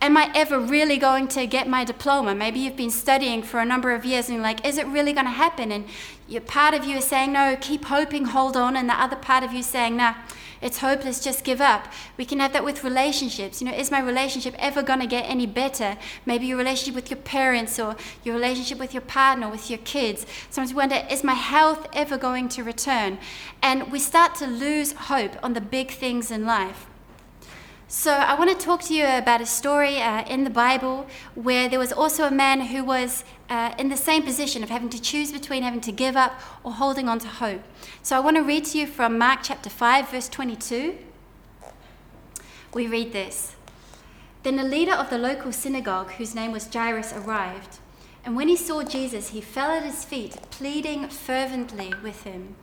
am 0.00 0.16
I 0.16 0.30
ever 0.34 0.58
really 0.58 0.96
going 0.96 1.28
to 1.28 1.46
get 1.46 1.68
my 1.68 1.84
diploma? 1.84 2.34
Maybe 2.34 2.60
you've 2.60 2.76
been 2.76 2.90
studying 2.90 3.42
for 3.42 3.60
a 3.60 3.64
number 3.64 3.92
of 3.92 4.04
years 4.04 4.28
and 4.28 4.36
you're 4.36 4.42
like, 4.42 4.64
is 4.66 4.78
it 4.78 4.86
really 4.86 5.12
going 5.12 5.26
to 5.26 5.32
happen? 5.32 5.72
And 5.72 5.86
your 6.28 6.40
part 6.40 6.74
of 6.74 6.84
you 6.84 6.98
is 6.98 7.04
saying, 7.04 7.32
no, 7.32 7.56
keep 7.60 7.84
hoping, 7.86 8.26
hold 8.26 8.56
on. 8.56 8.76
And 8.76 8.88
the 8.88 9.00
other 9.00 9.16
part 9.16 9.44
of 9.44 9.52
you 9.52 9.58
is 9.58 9.66
saying, 9.66 9.96
nah, 9.96 10.14
it's 10.60 10.78
hopeless, 10.78 11.20
just 11.20 11.44
give 11.44 11.60
up. 11.60 11.86
We 12.16 12.24
can 12.24 12.40
have 12.40 12.52
that 12.52 12.64
with 12.64 12.84
relationships. 12.84 13.60
You 13.60 13.68
know, 13.68 13.74
is 13.74 13.90
my 13.90 14.00
relationship 14.00 14.54
ever 14.58 14.82
going 14.82 15.00
to 15.00 15.06
get 15.06 15.22
any 15.22 15.46
better? 15.46 15.96
Maybe 16.26 16.46
your 16.46 16.58
relationship 16.58 16.94
with 16.94 17.10
your 17.10 17.20
parents 17.20 17.78
or 17.78 17.96
your 18.24 18.34
relationship 18.34 18.78
with 18.78 18.92
your 18.92 19.00
partner, 19.00 19.48
with 19.48 19.70
your 19.70 19.78
kids. 19.78 20.26
Sometimes 20.50 20.74
we 20.74 20.78
wonder, 20.78 21.06
is 21.10 21.24
my 21.24 21.34
health 21.34 21.86
ever 21.94 22.18
going 22.18 22.48
to 22.50 22.62
return? 22.62 23.18
And 23.62 23.90
we 23.90 23.98
start 23.98 24.34
to 24.36 24.46
lose 24.46 24.92
hope 24.92 25.36
on 25.42 25.54
the 25.54 25.60
big 25.60 25.90
things 25.90 26.30
in 26.30 26.44
life. 26.44 26.89
So, 27.92 28.12
I 28.12 28.38
want 28.38 28.56
to 28.56 28.64
talk 28.64 28.82
to 28.82 28.94
you 28.94 29.04
about 29.04 29.40
a 29.40 29.46
story 29.46 30.00
uh, 30.00 30.22
in 30.26 30.44
the 30.44 30.50
Bible 30.50 31.08
where 31.34 31.68
there 31.68 31.80
was 31.80 31.92
also 31.92 32.22
a 32.22 32.30
man 32.30 32.60
who 32.60 32.84
was 32.84 33.24
uh, 33.48 33.74
in 33.80 33.88
the 33.88 33.96
same 33.96 34.22
position 34.22 34.62
of 34.62 34.70
having 34.70 34.90
to 34.90 35.02
choose 35.02 35.32
between 35.32 35.64
having 35.64 35.80
to 35.80 35.90
give 35.90 36.16
up 36.16 36.40
or 36.62 36.74
holding 36.74 37.08
on 37.08 37.18
to 37.18 37.26
hope. 37.26 37.62
So, 38.00 38.16
I 38.16 38.20
want 38.20 38.36
to 38.36 38.44
read 38.44 38.66
to 38.66 38.78
you 38.78 38.86
from 38.86 39.18
Mark 39.18 39.40
chapter 39.42 39.68
5, 39.68 40.08
verse 40.08 40.28
22. 40.28 40.98
We 42.72 42.86
read 42.86 43.12
this 43.12 43.56
Then 44.44 44.60
a 44.60 44.64
leader 44.64 44.94
of 44.94 45.10
the 45.10 45.18
local 45.18 45.50
synagogue, 45.50 46.12
whose 46.12 46.32
name 46.32 46.52
was 46.52 46.72
Jairus, 46.72 47.12
arrived. 47.12 47.80
And 48.24 48.36
when 48.36 48.46
he 48.46 48.54
saw 48.54 48.84
Jesus, 48.84 49.30
he 49.30 49.40
fell 49.40 49.72
at 49.72 49.82
his 49.82 50.04
feet, 50.04 50.36
pleading 50.52 51.08
fervently 51.08 51.92
with 52.04 52.22
him. 52.22 52.54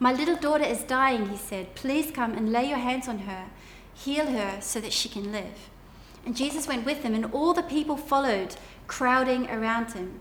My 0.00 0.12
little 0.12 0.36
daughter 0.36 0.64
is 0.64 0.82
dying, 0.82 1.28
he 1.28 1.36
said. 1.36 1.76
Please 1.76 2.10
come 2.10 2.32
and 2.32 2.50
lay 2.50 2.68
your 2.68 2.78
hands 2.78 3.06
on 3.06 3.20
her 3.20 3.50
Heal 4.04 4.26
her 4.26 4.60
so 4.60 4.80
that 4.80 4.92
she 4.92 5.08
can 5.08 5.32
live. 5.32 5.70
And 6.24 6.36
Jesus 6.36 6.68
went 6.68 6.84
with 6.84 7.02
them, 7.02 7.14
and 7.14 7.26
all 7.26 7.54
the 7.54 7.62
people 7.62 7.96
followed, 7.96 8.56
crowding 8.86 9.50
around 9.50 9.92
him. 9.92 10.20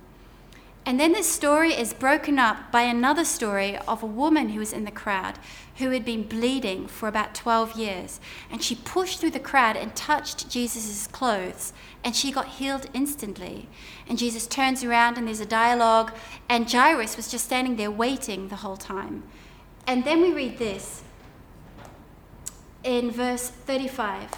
And 0.86 0.98
then 0.98 1.12
this 1.12 1.30
story 1.30 1.74
is 1.74 1.94
broken 1.94 2.40
up 2.40 2.72
by 2.72 2.84
another 2.84 3.26
story 3.26 3.78
of 3.80 4.02
a 4.02 4.06
woman 4.06 4.50
who 4.50 4.60
was 4.60 4.72
in 4.72 4.86
the 4.86 4.92
crowd 4.92 5.38
who 5.80 5.92
had 5.92 6.06
been 6.06 6.24
bleeding 6.24 6.88
for 6.88 7.10
about 7.10 7.36
12 7.36 7.78
years. 7.78 8.22
And 8.50 8.64
she 8.64 8.74
pushed 8.74 9.20
through 9.20 9.32
the 9.32 9.40
crowd 9.40 9.76
and 9.76 9.94
touched 9.96 10.50
Jesus' 10.50 11.06
clothes, 11.08 11.74
and 12.06 12.16
she 12.16 12.32
got 12.32 12.48
healed 12.48 12.88
instantly. 12.94 13.68
And 14.08 14.18
Jesus 14.18 14.48
turns 14.48 14.82
around, 14.84 15.18
and 15.18 15.28
there's 15.28 15.42
a 15.42 15.46
dialogue, 15.46 16.14
and 16.48 16.72
Jairus 16.72 17.18
was 17.18 17.30
just 17.30 17.46
standing 17.46 17.76
there 17.76 17.92
waiting 17.92 18.48
the 18.48 18.56
whole 18.56 18.78
time. 18.78 19.24
And 19.86 20.06
then 20.06 20.22
we 20.22 20.32
read 20.32 20.58
this 20.58 21.04
in 22.88 23.12
verse 23.12 23.50
35. 23.50 24.30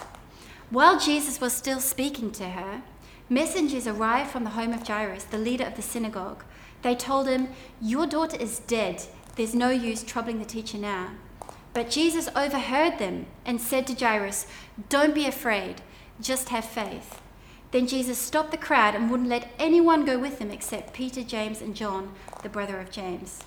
While 0.70 0.98
Jesus 0.98 1.40
was 1.40 1.52
still 1.52 1.78
speaking 1.78 2.32
to 2.32 2.50
her, 2.50 2.82
Messengers 3.28 3.86
arrived 3.86 4.30
from 4.30 4.42
the 4.42 4.50
home 4.50 4.72
of 4.72 4.88
Jairus, 4.88 5.22
the 5.22 5.38
leader 5.38 5.64
of 5.64 5.76
the 5.76 5.82
synagogue. 5.82 6.42
They 6.82 6.96
told 6.96 7.28
him, 7.28 7.50
Your 7.80 8.08
daughter 8.08 8.36
is 8.36 8.58
dead. 8.58 9.04
There's 9.36 9.54
no 9.54 9.70
use 9.70 10.02
troubling 10.02 10.40
the 10.40 10.44
teacher 10.44 10.78
now. 10.78 11.12
But 11.72 11.90
Jesus 11.90 12.28
overheard 12.34 12.98
them 12.98 13.26
and 13.46 13.60
said 13.60 13.86
to 13.86 13.94
Jairus, 13.94 14.48
Don't 14.88 15.14
be 15.14 15.26
afraid, 15.26 15.76
just 16.20 16.48
have 16.48 16.64
faith. 16.64 17.20
Then 17.70 17.86
Jesus 17.86 18.18
stopped 18.18 18.50
the 18.50 18.56
crowd 18.56 18.96
and 18.96 19.12
wouldn't 19.12 19.28
let 19.28 19.52
anyone 19.60 20.04
go 20.04 20.18
with 20.18 20.40
him 20.40 20.50
except 20.50 20.92
Peter, 20.92 21.22
James, 21.22 21.60
and 21.60 21.76
John, 21.76 22.14
the 22.42 22.48
brother 22.48 22.80
of 22.80 22.90
James. 22.90 23.44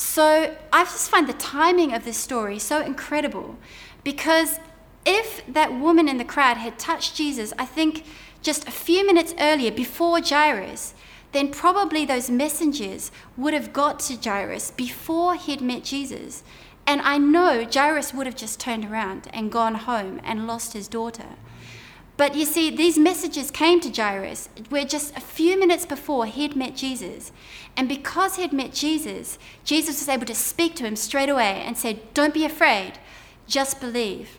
So 0.00 0.56
I 0.72 0.84
just 0.84 1.10
find 1.10 1.28
the 1.28 1.34
timing 1.34 1.92
of 1.92 2.06
this 2.06 2.16
story 2.16 2.58
so 2.58 2.80
incredible 2.80 3.58
because 4.02 4.58
if 5.04 5.42
that 5.46 5.78
woman 5.78 6.08
in 6.08 6.16
the 6.16 6.24
crowd 6.24 6.56
had 6.56 6.78
touched 6.78 7.16
Jesus, 7.16 7.52
I 7.58 7.66
think 7.66 8.06
just 8.40 8.66
a 8.66 8.70
few 8.70 9.06
minutes 9.06 9.34
earlier, 9.38 9.70
before 9.70 10.18
Jairus, 10.18 10.94
then 11.32 11.50
probably 11.50 12.06
those 12.06 12.30
messengers 12.30 13.12
would 13.36 13.52
have 13.52 13.74
got 13.74 14.00
to 14.00 14.16
Jairus 14.16 14.70
before 14.70 15.34
he'd 15.34 15.60
met 15.60 15.84
Jesus. 15.84 16.42
And 16.86 17.02
I 17.02 17.18
know 17.18 17.68
Jairus 17.70 18.14
would 18.14 18.26
have 18.26 18.36
just 18.36 18.58
turned 18.58 18.86
around 18.86 19.28
and 19.34 19.52
gone 19.52 19.74
home 19.74 20.18
and 20.24 20.46
lost 20.46 20.72
his 20.72 20.88
daughter. 20.88 21.36
But 22.16 22.34
you 22.34 22.44
see, 22.44 22.68
these 22.74 22.98
messages 22.98 23.50
came 23.50 23.80
to 23.80 23.90
Jairus 23.90 24.48
where 24.68 24.84
just 24.84 25.16
a 25.16 25.20
few 25.20 25.58
minutes 25.58 25.86
before 25.86 26.26
he'd 26.26 26.54
met 26.54 26.76
Jesus. 26.76 27.32
And 27.76 27.88
because 27.88 28.36
he'd 28.36 28.52
met 28.52 28.74
Jesus, 28.74 29.38
Jesus 29.64 30.00
was 30.00 30.08
able 30.08 30.26
to 30.26 30.34
speak 30.34 30.76
to 30.76 30.84
him 30.84 30.96
straight 30.96 31.28
away 31.28 31.62
and 31.64 31.78
said, 31.78 32.12
Don't 32.12 32.34
be 32.34 32.44
afraid, 32.44 32.98
just 33.46 33.80
believe. 33.80 34.38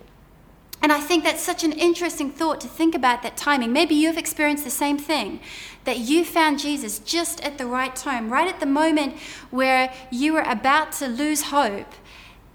And 0.81 0.91
I 0.91 0.99
think 0.99 1.23
that's 1.23 1.43
such 1.43 1.63
an 1.63 1.73
interesting 1.73 2.31
thought 2.31 2.59
to 2.61 2.67
think 2.67 2.95
about 2.95 3.21
that 3.21 3.37
timing. 3.37 3.71
Maybe 3.71 3.93
you've 3.93 4.17
experienced 4.17 4.63
the 4.63 4.71
same 4.71 4.97
thing 4.97 5.39
that 5.83 5.99
you 5.99 6.25
found 6.25 6.59
Jesus 6.59 6.97
just 6.97 7.39
at 7.41 7.59
the 7.59 7.67
right 7.67 7.95
time, 7.95 8.33
right 8.33 8.47
at 8.47 8.59
the 8.59 8.65
moment 8.65 9.17
where 9.51 9.93
you 10.09 10.33
were 10.33 10.41
about 10.41 10.91
to 10.93 11.07
lose 11.07 11.43
hope. 11.43 11.93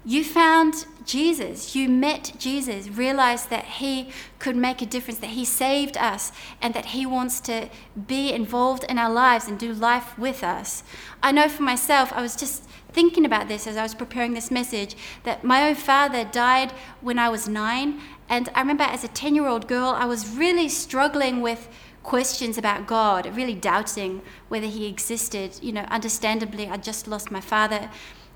You 0.07 0.23
found 0.23 0.85
Jesus. 1.03 1.75
You 1.75 1.89
met 1.89 2.31
Jesus, 2.39 2.87
realized 2.87 3.49
that 3.49 3.65
He 3.65 4.09
could 4.39 4.55
make 4.55 4.81
a 4.81 4.85
difference, 4.85 5.19
that 5.19 5.31
He 5.31 5.43
saved 5.43 5.97
us, 5.97 6.31
and 6.61 6.73
that 6.73 6.87
He 6.87 7.05
wants 7.05 7.41
to 7.41 7.67
be 8.07 8.31
involved 8.31 8.85
in 8.85 8.97
our 8.97 9.11
lives 9.11 9.49
and 9.49 9.59
do 9.59 9.73
life 9.73 10.17
with 10.17 10.45
us. 10.45 10.83
I 11.21 11.33
know 11.33 11.49
for 11.49 11.63
myself, 11.63 12.13
I 12.13 12.21
was 12.21 12.37
just 12.37 12.63
thinking 12.89 13.25
about 13.25 13.49
this 13.49 13.67
as 13.67 13.75
I 13.75 13.83
was 13.83 13.93
preparing 13.93 14.33
this 14.33 14.49
message 14.49 14.95
that 15.25 15.43
my 15.43 15.67
own 15.67 15.75
father 15.75 16.23
died 16.23 16.71
when 17.01 17.19
I 17.19 17.27
was 17.27 17.49
nine, 17.49 17.99
and 18.29 18.47
I 18.55 18.61
remember 18.61 18.85
as 18.85 19.03
a 19.03 19.09
10 19.09 19.35
year 19.35 19.47
old 19.47 19.67
girl, 19.67 19.89
I 19.89 20.05
was 20.05 20.29
really 20.29 20.69
struggling 20.69 21.41
with 21.41 21.67
questions 22.03 22.57
about 22.57 22.87
God, 22.87 23.35
really 23.35 23.55
doubting 23.55 24.21
whether 24.47 24.67
He 24.67 24.87
existed. 24.87 25.59
You 25.61 25.73
know, 25.73 25.85
understandably, 25.89 26.69
I 26.69 26.77
just 26.77 27.09
lost 27.09 27.29
my 27.29 27.41
father. 27.41 27.89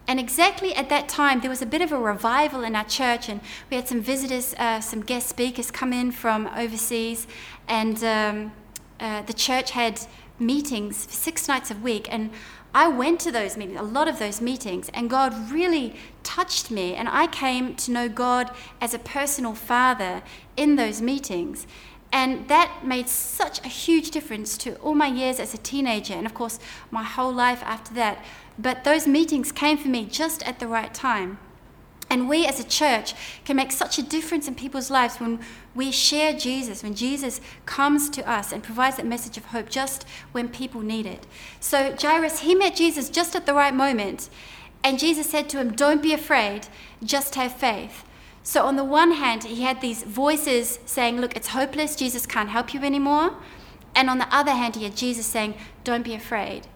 And 0.08 0.20
exactly 0.20 0.76
at 0.76 0.90
that 0.90 1.08
time, 1.08 1.42
there 1.42 1.50
was 1.50 1.62
a 1.62 1.66
bit 1.66 1.82
of 1.82 1.92
a 1.92 1.98
revival 1.98 2.64
in 2.64 2.76
our 2.76 2.84
church, 2.84 3.30
and 3.30 3.40
we 3.70 3.78
had 3.78 3.88
some 3.88 4.02
visitors, 4.02 4.54
uh, 4.58 4.82
some 4.82 5.02
guest 5.02 5.30
speakers 5.30 5.72
come 5.72 5.94
in 5.94 6.12
from 6.12 6.48
overseas, 6.48 7.28
and 7.68 8.04
um, 8.04 8.52
uh, 9.00 9.22
the 9.22 9.34
church 9.34 9.72
had 9.72 10.02
meetings 10.40 10.98
six 10.98 11.48
nights 11.48 11.72
a 11.72 11.76
week. 11.76 12.08
And 12.12 12.32
I 12.74 12.88
went 12.88 13.20
to 13.22 13.32
those 13.32 13.58
meetings, 13.58 13.80
a 13.80 13.84
lot 13.84 14.08
of 14.08 14.18
those 14.18 14.42
meetings, 14.42 14.90
and 14.94 15.10
God 15.10 15.52
really 15.52 15.96
touched 16.24 16.72
me. 16.72 16.96
And 16.96 17.08
I 17.10 17.28
came 17.28 17.76
to 17.76 17.92
know 17.92 18.10
God 18.10 18.52
as 18.80 18.94
a 18.94 19.00
personal 19.00 19.54
father 19.54 20.24
in 20.56 20.76
those 20.78 21.02
meetings. 21.02 21.68
And 22.14 22.48
that 22.50 22.86
made 22.86 23.08
such 23.08 23.64
a 23.66 23.70
huge 23.70 24.12
difference 24.12 24.58
to 24.60 24.76
all 24.76 24.96
my 24.96 25.08
years 25.08 25.40
as 25.40 25.54
a 25.54 25.58
teenager, 25.58 26.14
and 26.14 26.26
of 26.26 26.34
course, 26.34 26.60
my 26.90 27.04
whole 27.04 27.32
life 27.32 27.64
after 27.64 27.94
that. 27.94 28.24
But 28.60 28.84
those 28.84 29.08
meetings 29.08 29.52
came 29.52 29.78
for 29.78 29.88
me 29.88 30.06
just 30.06 30.44
at 30.44 30.60
the 30.60 30.68
right 30.68 30.94
time. 30.94 31.40
And 32.12 32.28
we 32.28 32.46
as 32.46 32.60
a 32.60 32.66
church 32.66 33.14
can 33.46 33.56
make 33.56 33.72
such 33.72 33.98
a 33.98 34.04
difference 34.04 34.46
in 34.46 34.56
people's 34.56 34.92
lives 34.92 35.22
when 35.22 35.40
we 35.74 35.92
share 35.92 36.34
Jesus, 36.34 36.84
when 36.84 36.94
Jesus 36.94 37.40
comes 37.66 38.10
to 38.10 38.30
us 38.30 38.52
and 38.52 38.62
provides 38.62 38.98
that 38.98 39.06
message 39.06 39.38
of 39.38 39.46
hope 39.46 39.70
just 39.70 40.06
when 40.34 40.50
people 40.50 40.82
need 40.82 41.06
it. 41.06 41.26
So 41.62 41.96
Jairus, 41.98 42.40
he 42.40 42.54
met 42.54 42.76
Jesus 42.76 43.10
just 43.10 43.34
at 43.34 43.46
the 43.46 43.54
right 43.54 43.74
moment. 43.74 44.30
And 44.84 45.00
Jesus 45.00 45.30
said 45.30 45.48
to 45.50 45.60
him, 45.60 45.72
Don't 45.72 46.04
be 46.04 46.12
afraid, 46.12 46.68
just 47.02 47.36
have 47.36 47.56
faith. 47.56 48.04
So, 48.44 48.66
on 48.66 48.76
the 48.76 48.84
one 48.84 49.12
hand, 49.12 49.44
he 49.44 49.62
had 49.62 49.82
these 49.82 50.04
voices 50.04 50.80
saying, 50.86 51.22
Look, 51.22 51.36
it's 51.36 51.50
hopeless, 51.50 51.96
Jesus 51.96 52.26
can't 52.26 52.50
help 52.50 52.74
you 52.74 52.82
anymore. 52.82 53.36
And 53.96 54.10
on 54.10 54.18
the 54.18 54.34
other 54.34 54.52
hand, 54.52 54.76
he 54.76 54.84
had 54.84 54.96
Jesus 54.96 55.26
saying, 55.26 55.56
Don't 55.84 56.04
be 56.04 56.14
afraid. 56.14 56.68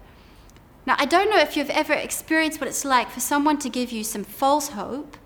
Now, 0.86 0.94
I 0.98 1.06
don't 1.06 1.30
know 1.30 1.38
if 1.38 1.56
you've 1.56 1.70
ever 1.70 1.92
experienced 1.92 2.60
what 2.60 2.68
it's 2.68 2.84
like 2.84 3.10
for 3.10 3.20
someone 3.20 3.58
to 3.58 3.68
give 3.68 3.90
you 3.90 4.04
some 4.04 4.22
false 4.22 4.68
hope 4.68 5.16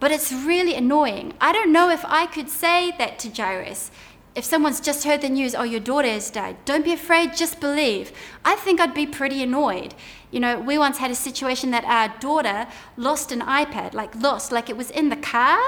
but 0.00 0.12
it's 0.12 0.32
really 0.32 0.74
annoying. 0.74 1.34
I 1.40 1.52
don't 1.52 1.72
know 1.72 1.90
if 1.90 2.04
I 2.04 2.26
could 2.26 2.48
say 2.48 2.92
that 2.98 3.18
to 3.20 3.30
Jairus. 3.30 3.90
If 4.34 4.44
someone's 4.44 4.80
just 4.80 5.04
heard 5.04 5.20
the 5.20 5.28
news, 5.28 5.54
oh, 5.54 5.64
your 5.64 5.80
daughter 5.80 6.08
has 6.08 6.30
died, 6.30 6.56
don't 6.64 6.84
be 6.84 6.92
afraid, 6.92 7.34
just 7.34 7.60
believe. 7.60 8.12
I 8.44 8.54
think 8.54 8.80
I'd 8.80 8.94
be 8.94 9.06
pretty 9.06 9.42
annoyed. 9.42 9.94
You 10.30 10.40
know, 10.40 10.60
we 10.60 10.78
once 10.78 10.98
had 10.98 11.10
a 11.10 11.16
situation 11.16 11.70
that 11.72 11.84
our 11.84 12.16
daughter 12.20 12.68
lost 12.96 13.32
an 13.32 13.40
iPad, 13.40 13.94
like 13.94 14.14
lost, 14.14 14.52
like 14.52 14.70
it 14.70 14.76
was 14.76 14.90
in 14.90 15.08
the 15.08 15.16
car, 15.16 15.58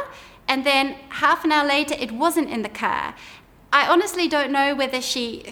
and 0.47 0.64
then 0.64 0.97
half 1.09 1.45
an 1.45 1.52
hour 1.52 1.67
later 1.67 1.95
it 1.99 2.12
wasn't 2.12 2.50
in 2.50 2.62
the 2.62 2.69
car. 2.69 3.14
I 3.73 3.87
honestly 3.87 4.26
don't 4.26 4.50
know 4.50 4.75
whether 4.75 5.00
she 5.00 5.45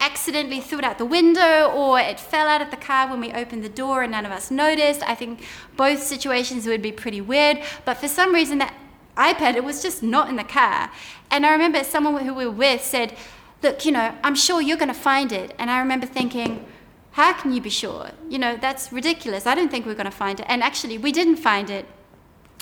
accidentally 0.00 0.60
threw 0.60 0.78
it 0.78 0.84
out 0.84 0.96
the 0.96 1.04
window 1.04 1.70
or 1.70 2.00
it 2.00 2.18
fell 2.18 2.48
out 2.48 2.62
of 2.62 2.70
the 2.70 2.76
car 2.78 3.10
when 3.10 3.20
we 3.20 3.30
opened 3.32 3.62
the 3.62 3.68
door 3.68 4.02
and 4.02 4.12
none 4.12 4.24
of 4.24 4.32
us 4.32 4.50
noticed. 4.50 5.02
I 5.02 5.14
think 5.14 5.44
both 5.76 6.02
situations 6.02 6.66
would 6.66 6.80
be 6.80 6.90
pretty 6.90 7.20
weird, 7.20 7.62
but 7.84 7.98
for 7.98 8.08
some 8.08 8.34
reason 8.34 8.56
that 8.58 8.72
iPad, 9.16 9.56
it 9.56 9.64
was 9.64 9.82
just 9.82 10.02
not 10.02 10.28
in 10.28 10.36
the 10.36 10.44
car. 10.44 10.90
And 11.30 11.46
I 11.46 11.52
remember 11.52 11.82
someone 11.84 12.24
who 12.24 12.34
we 12.34 12.46
were 12.46 12.52
with 12.52 12.82
said, 12.82 13.16
Look, 13.62 13.84
you 13.84 13.92
know, 13.92 14.14
I'm 14.22 14.34
sure 14.34 14.60
you're 14.60 14.76
going 14.76 14.88
to 14.88 14.94
find 14.94 15.32
it. 15.32 15.54
And 15.58 15.70
I 15.70 15.78
remember 15.80 16.06
thinking, 16.06 16.64
How 17.12 17.32
can 17.32 17.52
you 17.52 17.60
be 17.60 17.70
sure? 17.70 18.10
You 18.28 18.38
know, 18.38 18.56
that's 18.56 18.92
ridiculous. 18.92 19.46
I 19.46 19.54
don't 19.54 19.70
think 19.70 19.86
we're 19.86 19.94
going 19.94 20.04
to 20.04 20.10
find 20.10 20.40
it. 20.40 20.46
And 20.48 20.62
actually, 20.62 20.98
we 20.98 21.12
didn't 21.12 21.36
find 21.36 21.70
it. 21.70 21.86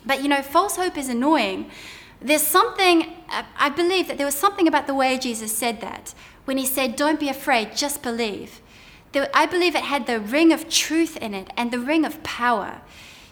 But, 0.06 0.22
you 0.22 0.28
know, 0.28 0.42
false 0.42 0.76
hope 0.76 0.96
is 0.96 1.08
annoying 1.08 1.70
there's 2.24 2.42
something, 2.42 3.12
I 3.58 3.68
believe 3.68 4.08
that 4.08 4.16
there 4.16 4.26
was 4.26 4.34
something 4.34 4.66
about 4.66 4.86
the 4.86 4.94
way 4.94 5.18
Jesus 5.18 5.54
said 5.54 5.82
that. 5.82 6.14
When 6.46 6.56
he 6.56 6.64
said, 6.64 6.96
Don't 6.96 7.20
be 7.20 7.28
afraid, 7.28 7.76
just 7.76 8.02
believe. 8.02 8.62
I 9.32 9.46
believe 9.46 9.76
it 9.76 9.84
had 9.84 10.06
the 10.06 10.18
ring 10.18 10.52
of 10.52 10.68
truth 10.68 11.16
in 11.18 11.34
it 11.34 11.48
and 11.56 11.70
the 11.70 11.78
ring 11.78 12.04
of 12.04 12.22
power. 12.22 12.80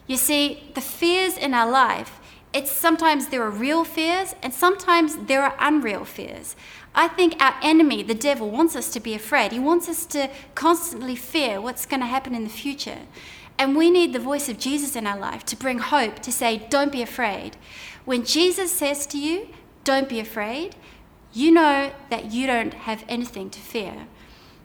You 0.07 0.17
see, 0.17 0.71
the 0.75 0.81
fears 0.81 1.37
in 1.37 1.55
our 1.55 1.69
life, 1.69 2.21
it's 2.53 2.71
sometimes 2.71 3.29
there 3.29 3.43
are 3.43 3.51
real 3.51 3.85
fears 3.85 4.35
and 4.43 4.53
sometimes 4.53 5.17
there 5.17 5.43
are 5.43 5.57
unreal 5.59 6.05
fears. 6.05 6.55
I 6.95 7.09
think 7.09 7.41
our 7.41 7.55
enemy, 7.63 8.03
the 8.03 8.15
devil, 8.15 8.51
wants 8.51 8.77
us 8.77 8.91
to 8.93 9.01
be 9.01 9.15
afraid. 9.15 9.53
He 9.53 9.59
wants 9.59 9.89
us 9.89 10.05
to 10.07 10.29
constantly 10.55 11.17
fear 11.17 11.61
what's 11.61 11.87
going 11.87 12.01
to 12.01 12.07
happen 12.07 12.35
in 12.35 12.45
the 12.45 12.51
future. 12.51 12.99
And 13.59 13.77
we 13.77 13.91
need 13.91 14.13
the 14.13 14.19
voice 14.19 14.49
of 14.49 14.59
Jesus 14.59 14.97
in 14.97 15.07
our 15.07 15.19
life 15.19 15.45
to 15.47 15.57
bring 15.57 15.79
hope, 15.79 16.19
to 16.21 16.33
say, 16.33 16.67
Don't 16.69 16.93
be 16.93 17.03
afraid. 17.03 17.57
When 18.05 18.25
Jesus 18.25 18.73
says 18.73 19.07
to 19.07 19.19
you, 19.19 19.49
don't 19.85 20.09
be 20.09 20.21
afraid, 20.21 20.77
you 21.33 21.51
know 21.51 21.93
that 22.11 22.33
you 22.33 22.47
don't 22.47 22.75
have 22.75 23.05
anything 23.09 23.51
to 23.51 23.61
fear. 23.61 24.07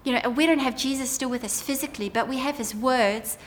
You 0.04 0.14
know, 0.14 0.30
we 0.30 0.46
don't 0.46 0.60
have 0.60 0.76
Jesus 0.76 1.10
still 1.10 1.30
with 1.30 1.44
us 1.44 1.62
physically, 1.62 2.10
but 2.10 2.28
we 2.28 2.38
have 2.38 2.58
his 2.58 2.74
words 2.74 3.38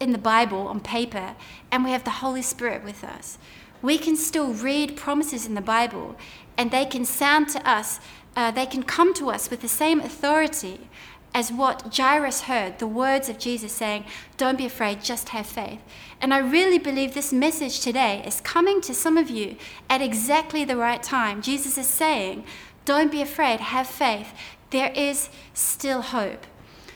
in 0.00 0.12
the 0.12 0.18
Bible 0.18 0.66
on 0.68 0.80
paper, 0.80 1.36
and 1.70 1.84
we 1.84 1.90
have 1.90 2.04
the 2.04 2.10
Holy 2.10 2.42
Spirit 2.42 2.84
with 2.84 3.02
us. 3.02 3.38
We 3.82 3.98
can 3.98 4.16
still 4.16 4.52
read 4.52 4.96
promises 4.96 5.46
in 5.46 5.54
the 5.54 5.60
Bible, 5.60 6.16
and 6.56 6.70
they 6.70 6.84
can 6.84 7.04
sound 7.04 7.48
to 7.50 7.68
us, 7.68 8.00
uh, 8.34 8.50
they 8.50 8.66
can 8.66 8.82
come 8.82 9.14
to 9.14 9.30
us 9.30 9.50
with 9.50 9.60
the 9.60 9.68
same 9.68 10.00
authority 10.00 10.88
as 11.36 11.52
what 11.52 11.94
Jairus 11.94 12.42
heard 12.42 12.78
the 12.78 12.86
words 12.86 13.28
of 13.28 13.38
Jesus 13.38 13.70
saying, 13.70 14.06
Don't 14.38 14.56
be 14.56 14.64
afraid, 14.64 15.04
just 15.04 15.28
have 15.30 15.46
faith. 15.46 15.80
And 16.18 16.32
I 16.32 16.38
really 16.38 16.78
believe 16.78 17.12
this 17.12 17.30
message 17.30 17.80
today 17.80 18.22
is 18.26 18.40
coming 18.40 18.80
to 18.80 18.94
some 18.94 19.18
of 19.18 19.28
you 19.28 19.56
at 19.90 20.00
exactly 20.00 20.64
the 20.64 20.78
right 20.78 21.02
time. 21.02 21.42
Jesus 21.42 21.76
is 21.76 21.86
saying, 21.86 22.44
Don't 22.86 23.12
be 23.12 23.20
afraid, 23.20 23.60
have 23.60 23.86
faith. 23.86 24.32
There 24.70 24.90
is 24.92 25.28
still 25.52 26.00
hope. 26.00 26.46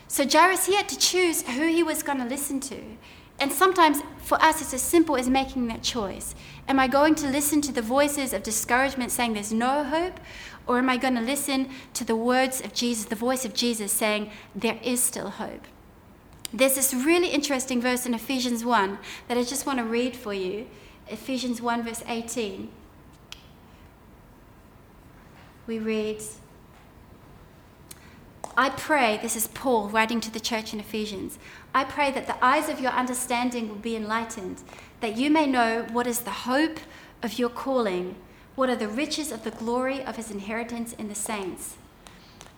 So 0.09 0.27
Jairus, 0.27 0.65
he 0.65 0.75
had 0.75 0.89
to 0.89 0.99
choose 0.99 1.43
who 1.43 1.69
he 1.69 1.83
was 1.83 2.03
going 2.03 2.19
to 2.19 2.25
listen 2.25 2.61
to. 2.61 2.81
And 3.40 3.50
sometimes 3.50 4.02
for 4.18 4.40
us, 4.42 4.61
it's 4.61 4.75
as 4.75 4.82
simple 4.82 5.16
as 5.16 5.28
making 5.28 5.66
that 5.68 5.82
choice. 5.82 6.35
Am 6.68 6.78
I 6.78 6.87
going 6.87 7.14
to 7.16 7.26
listen 7.26 7.62
to 7.62 7.73
the 7.73 7.82
voices 7.82 8.35
of 8.35 8.42
discouragement 8.42 9.11
saying 9.11 9.32
there's 9.32 9.52
no 9.52 9.82
hope? 9.82 10.20
Or 10.66 10.78
am 10.78 10.90
I 10.90 10.99
going 10.99 11.14
to 11.14 11.23
listen 11.23 11.70
to 11.94 12.04
the 12.04 12.14
words 12.14 12.61
of 12.61 12.75
Jesus, 12.75 13.06
the 13.06 13.16
voice 13.16 13.44
of 13.47 13.54
Jesus 13.54 13.90
saying 13.90 14.30
there 14.54 14.78
is 14.85 15.02
still 15.02 15.30
hope? 15.30 15.66
There's 16.52 16.75
this 16.75 16.92
really 16.92 17.28
interesting 17.28 17.80
verse 17.80 18.06
in 18.06 18.12
Ephesians 18.12 18.64
1 18.64 18.99
that 19.28 19.38
I 19.38 19.42
just 19.42 19.66
want 19.66 19.78
to 19.78 19.85
read 19.85 20.16
for 20.16 20.35
you. 20.35 20.66
Ephesians 21.09 21.62
1, 21.62 21.82
verse 21.82 22.02
18. 22.06 22.68
We 25.66 25.78
read, 25.78 26.23
I 28.56 28.70
pray, 28.70 29.18
this 29.23 29.37
is 29.37 29.47
Paul 29.47 29.88
writing 29.88 30.20
to 30.20 30.30
the 30.30 30.40
church 30.40 30.73
in 30.73 30.80
Ephesians, 30.80 31.38
I 31.75 31.85
pray 31.85 32.11
that 32.11 32.27
the 32.27 32.43
eyes 32.45 32.69
of 32.69 32.81
your 32.81 32.91
understanding 32.93 33.69
will 33.69 33.77
be 33.77 33.97
enlightened, 33.97 34.62
that 35.00 35.17
you 35.17 35.31
may 35.31 35.47
know 35.47 35.87
what 35.93 36.07
is 36.07 36.21
the 36.21 36.31
hope 36.31 36.81
of 37.23 37.39
your 37.39 37.49
calling, 37.49 38.17
what 38.57 38.69
are 38.69 38.77
the 38.77 38.89
riches 38.89 39.31
of 39.31 39.45
the 39.45 39.50
glory 39.50 40.03
of 40.05 40.17
his 40.17 40.31
inheritance 40.31 40.93
in 40.95 41.09
the 41.09 41.15
saints. 41.15 41.77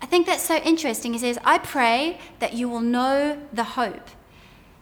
I 0.01 0.07
think 0.07 0.27
that's 0.27 0.43
so 0.43 0.57
interesting. 0.57 1.13
He 1.13 1.19
says, 1.19 1.39
I 1.45 1.59
pray 1.59 2.19
that 2.41 2.55
you 2.55 2.69
will 2.69 2.81
know 2.81 3.39
the 3.53 3.65
hope. 3.65 4.09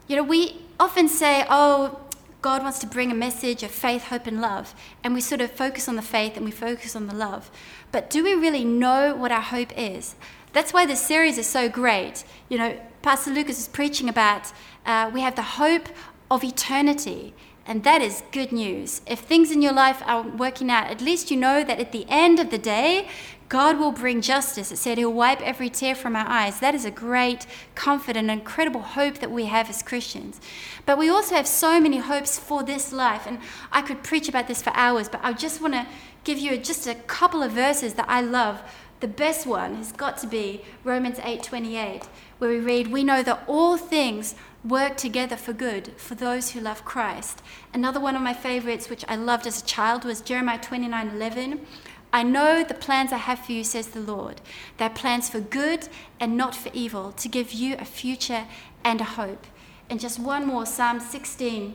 You 0.08 0.16
know, 0.16 0.22
we 0.22 0.62
often 0.78 1.08
say, 1.08 1.44
oh, 1.50 2.00
God 2.42 2.62
wants 2.62 2.78
to 2.78 2.86
bring 2.86 3.10
a 3.10 3.14
message 3.14 3.62
of 3.62 3.70
faith, 3.70 4.04
hope, 4.04 4.26
and 4.26 4.40
love. 4.40 4.74
And 5.04 5.12
we 5.12 5.20
sort 5.20 5.42
of 5.42 5.50
focus 5.50 5.88
on 5.88 5.96
the 5.96 6.02
faith 6.02 6.36
and 6.36 6.44
we 6.46 6.50
focus 6.50 6.96
on 6.96 7.06
the 7.06 7.14
love. 7.14 7.50
But 7.92 8.08
do 8.08 8.24
we 8.24 8.34
really 8.34 8.64
know 8.64 9.14
what 9.14 9.30
our 9.30 9.42
hope 9.42 9.76
is? 9.76 10.14
That's 10.52 10.72
why 10.72 10.86
this 10.86 11.00
series 11.00 11.38
is 11.38 11.46
so 11.46 11.68
great. 11.68 12.24
You 12.48 12.58
know, 12.58 12.80
Pastor 13.02 13.30
Lucas 13.30 13.58
is 13.58 13.68
preaching 13.68 14.08
about 14.08 14.52
uh, 14.84 15.10
we 15.12 15.20
have 15.20 15.36
the 15.36 15.42
hope 15.42 15.88
of 16.30 16.42
eternity. 16.44 17.34
And 17.66 17.84
that 17.84 18.02
is 18.02 18.24
good 18.32 18.50
news. 18.50 19.00
If 19.06 19.20
things 19.20 19.52
in 19.52 19.62
your 19.62 19.72
life 19.72 20.02
are 20.04 20.22
working 20.22 20.70
out, 20.70 20.90
at 20.90 21.00
least 21.00 21.30
you 21.30 21.36
know 21.36 21.62
that 21.62 21.78
at 21.78 21.92
the 21.92 22.04
end 22.08 22.40
of 22.40 22.50
the 22.50 22.58
day, 22.58 23.06
God 23.48 23.78
will 23.78 23.92
bring 23.92 24.20
justice. 24.20 24.72
It 24.72 24.78
said 24.78 24.98
He'll 24.98 25.12
wipe 25.12 25.40
every 25.40 25.68
tear 25.68 25.94
from 25.94 26.16
our 26.16 26.26
eyes. 26.26 26.60
That 26.60 26.74
is 26.74 26.84
a 26.84 26.90
great 26.90 27.46
comfort 27.74 28.16
and 28.16 28.30
incredible 28.30 28.80
hope 28.80 29.18
that 29.18 29.30
we 29.30 29.46
have 29.46 29.68
as 29.68 29.82
Christians. 29.82 30.40
But 30.86 30.98
we 30.98 31.08
also 31.08 31.34
have 31.34 31.46
so 31.46 31.80
many 31.80 31.98
hopes 31.98 32.38
for 32.38 32.62
this 32.62 32.92
life. 32.92 33.26
And 33.26 33.38
I 33.70 33.82
could 33.82 34.02
preach 34.02 34.28
about 34.28 34.48
this 34.48 34.62
for 34.62 34.72
hours, 34.74 35.08
but 35.08 35.20
I 35.22 35.32
just 35.32 35.60
want 35.60 35.74
to 35.74 35.86
give 36.24 36.38
you 36.38 36.56
just 36.58 36.86
a 36.86 36.94
couple 36.94 37.42
of 37.42 37.52
verses 37.52 37.94
that 37.94 38.08
I 38.08 38.20
love 38.20 38.62
the 39.00 39.08
best 39.08 39.46
one 39.46 39.76
has 39.76 39.92
got 39.92 40.18
to 40.18 40.26
be 40.26 40.62
Romans 40.84 41.18
8:28, 41.22 42.08
where 42.38 42.50
we 42.50 42.58
read, 42.58 42.88
"We 42.88 43.02
know 43.02 43.22
that 43.22 43.42
all 43.46 43.76
things 43.76 44.34
work 44.62 44.96
together 44.96 45.36
for 45.36 45.52
good 45.52 45.94
for 45.96 46.14
those 46.14 46.50
who 46.50 46.60
love 46.60 46.84
Christ." 46.84 47.42
Another 47.72 47.98
one 47.98 48.14
of 48.14 48.22
my 48.22 48.34
favorites, 48.34 48.88
which 48.90 49.04
I 49.08 49.16
loved 49.16 49.46
as 49.46 49.62
a 49.62 49.64
child, 49.64 50.04
was 50.04 50.20
Jeremiah 50.20 50.58
29:11. 50.58 51.66
I 52.12 52.22
know 52.22 52.64
the 52.64 52.74
plans 52.74 53.12
I 53.12 53.18
have 53.18 53.38
for 53.40 53.52
you, 53.52 53.64
says 53.64 53.88
the 53.88 54.00
Lord. 54.00 54.40
They're 54.76 54.90
plans 54.90 55.28
for 55.28 55.40
good 55.40 55.88
and 56.18 56.36
not 56.36 56.54
for 56.56 56.70
evil, 56.74 57.12
to 57.12 57.28
give 57.28 57.52
you 57.52 57.76
a 57.78 57.84
future 57.84 58.46
and 58.84 59.00
a 59.00 59.04
hope. 59.04 59.46
And 59.88 60.00
just 60.00 60.18
one 60.18 60.46
more, 60.46 60.66
Psalm 60.66 61.00
16. 61.00 61.74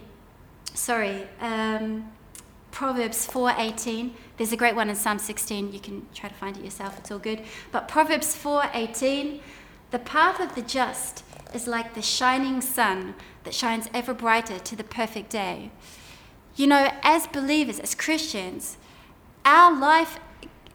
Sorry, 0.74 1.28
um, 1.40 2.12
Proverbs 2.76 3.26
4:18. 3.26 4.14
There's 4.36 4.52
a 4.52 4.58
great 4.58 4.76
one 4.76 4.90
in 4.90 4.98
Psalm 4.98 5.18
16. 5.18 5.72
You 5.72 5.80
can 5.80 6.08
try 6.14 6.28
to 6.28 6.36
find 6.36 6.58
it 6.58 6.64
yourself. 6.66 7.00
It's 7.00 7.10
all 7.10 7.20
good. 7.20 7.42
But 7.72 7.88
Proverbs 7.88 8.36
4:18, 8.36 9.40
the 9.92 10.00
path 10.00 10.42
of 10.42 10.56
the 10.56 10.62
just 10.62 11.24
is 11.54 11.68
like 11.68 11.94
the 11.94 12.02
shining 12.02 12.60
sun 12.60 13.16
that 13.46 13.54
shines 13.54 13.88
ever 13.94 14.14
brighter 14.14 14.60
to 14.60 14.76
the 14.76 14.84
perfect 14.84 15.30
day. 15.30 15.72
You 16.58 16.68
know, 16.68 16.92
as 17.02 17.28
believers, 17.28 17.80
as 17.80 17.96
Christians, 17.96 18.76
our 19.46 19.74
life, 19.74 20.20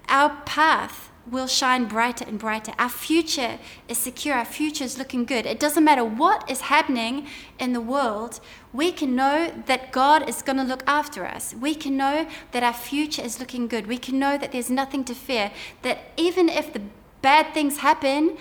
our 0.08 0.30
path 0.46 1.09
will 1.30 1.46
shine 1.46 1.86
brighter 1.86 2.24
and 2.26 2.38
brighter. 2.38 2.72
Our 2.78 2.88
future 2.88 3.58
is 3.88 3.98
secure. 3.98 4.34
Our 4.34 4.44
future 4.44 4.84
is 4.84 4.98
looking 4.98 5.24
good. 5.24 5.46
It 5.46 5.60
doesn't 5.60 5.84
matter 5.84 6.04
what 6.04 6.50
is 6.50 6.62
happening 6.62 7.26
in 7.58 7.72
the 7.72 7.80
world, 7.80 8.40
we 8.72 8.92
can 8.92 9.16
know 9.16 9.52
that 9.66 9.92
God 9.92 10.28
is 10.28 10.42
going 10.42 10.56
to 10.58 10.64
look 10.64 10.82
after 10.86 11.26
us. 11.26 11.54
We 11.54 11.74
can 11.74 11.96
know 11.96 12.26
that 12.52 12.62
our 12.62 12.72
future 12.72 13.22
is 13.22 13.40
looking 13.40 13.66
good. 13.68 13.86
We 13.86 13.98
can 13.98 14.18
know 14.18 14.38
that 14.38 14.52
there's 14.52 14.70
nothing 14.70 15.04
to 15.04 15.14
fear. 15.14 15.50
That 15.82 16.12
even 16.16 16.48
if 16.48 16.72
the 16.72 16.82
bad 17.22 17.52
things 17.52 17.78
happen, 17.78 18.36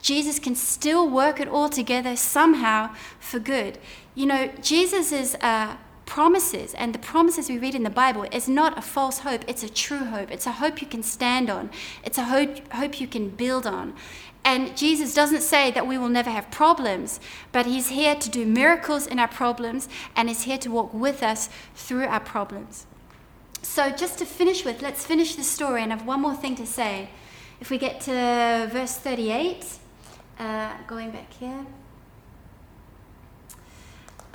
Jesus 0.00 0.38
can 0.38 0.54
still 0.54 1.08
work 1.08 1.40
it 1.40 1.48
all 1.48 1.68
together 1.68 2.16
somehow 2.16 2.94
for 3.20 3.38
good. 3.38 3.78
You 4.14 4.26
know, 4.26 4.50
Jesus 4.62 5.12
is. 5.12 5.36
Uh, 5.40 5.76
promises 6.08 6.72
and 6.74 6.94
the 6.94 6.98
promises 6.98 7.50
we 7.50 7.58
read 7.58 7.74
in 7.74 7.82
the 7.82 7.90
Bible 7.90 8.24
is 8.32 8.48
not 8.48 8.78
a 8.78 8.82
false 8.82 9.18
hope, 9.20 9.44
it's 9.46 9.62
a 9.62 9.68
true 9.68 10.06
hope. 10.06 10.30
It's 10.30 10.46
a 10.46 10.52
hope 10.52 10.80
you 10.80 10.86
can 10.88 11.02
stand 11.02 11.50
on, 11.50 11.70
it's 12.02 12.16
a 12.16 12.24
hope, 12.24 12.72
hope 12.72 12.98
you 12.98 13.06
can 13.06 13.28
build 13.28 13.66
on. 13.66 13.94
And 14.42 14.74
Jesus 14.74 15.12
doesn't 15.12 15.42
say 15.42 15.70
that 15.70 15.86
we 15.86 15.98
will 15.98 16.08
never 16.08 16.30
have 16.30 16.50
problems, 16.50 17.20
but 17.52 17.66
He's 17.66 17.88
here 17.90 18.14
to 18.14 18.30
do 18.30 18.46
miracles 18.46 19.06
in 19.06 19.18
our 19.18 19.28
problems 19.28 19.86
and 20.16 20.30
is 20.30 20.42
here 20.44 20.58
to 20.58 20.70
walk 20.70 20.94
with 20.94 21.22
us 21.22 21.50
through 21.74 22.06
our 22.06 22.20
problems. 22.20 22.86
So, 23.60 23.90
just 23.90 24.18
to 24.18 24.24
finish 24.24 24.64
with, 24.64 24.80
let's 24.80 25.04
finish 25.04 25.34
the 25.34 25.44
story 25.44 25.82
and 25.82 25.92
I 25.92 25.96
have 25.96 26.06
one 26.06 26.22
more 26.22 26.34
thing 26.34 26.56
to 26.56 26.66
say. 26.66 27.10
If 27.60 27.68
we 27.70 27.76
get 27.76 28.00
to 28.02 28.70
verse 28.72 28.96
38, 28.96 29.66
uh, 30.38 30.72
going 30.86 31.10
back 31.10 31.30
here. 31.34 31.66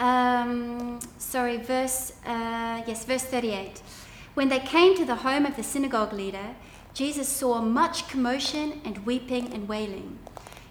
Um, 0.03 0.99
sorry, 1.17 1.55
verse, 1.55 2.11
uh, 2.25 2.83
yes, 2.85 3.05
verse 3.05 3.23
38. 3.23 3.81
When 4.33 4.49
they 4.49 4.59
came 4.59 4.97
to 4.97 5.05
the 5.05 5.15
home 5.15 5.45
of 5.45 5.55
the 5.55 5.63
synagogue 5.63 6.11
leader, 6.11 6.55
Jesus 6.93 7.29
saw 7.29 7.61
much 7.61 8.09
commotion 8.09 8.81
and 8.83 9.05
weeping 9.05 9.53
and 9.53 9.65
wailing. 9.69 10.19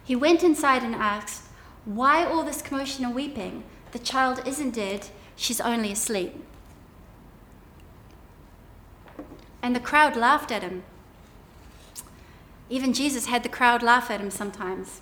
He 0.05 0.15
went 0.15 0.43
inside 0.43 0.83
and 0.83 0.95
asked, 0.95 1.45
Why 1.87 2.27
all 2.27 2.43
this 2.43 2.61
commotion 2.61 3.07
and 3.07 3.15
weeping? 3.15 3.65
The 3.93 3.99
child 3.99 4.43
isn't 4.47 4.75
dead, 4.75 5.09
she's 5.35 5.63
only 5.63 5.93
asleep. 5.93 6.35
And 9.63 9.75
the 9.75 9.81
crowd 9.81 10.15
laughed 10.15 10.53
at 10.53 10.63
him. 10.63 10.83
Even 12.69 12.93
Jesus 12.93 13.27
had 13.27 13.45
the 13.45 13.49
crowd 13.49 13.83
laugh 13.83 14.11
at 14.11 14.21
him 14.21 14.31
sometimes. 14.31 15.01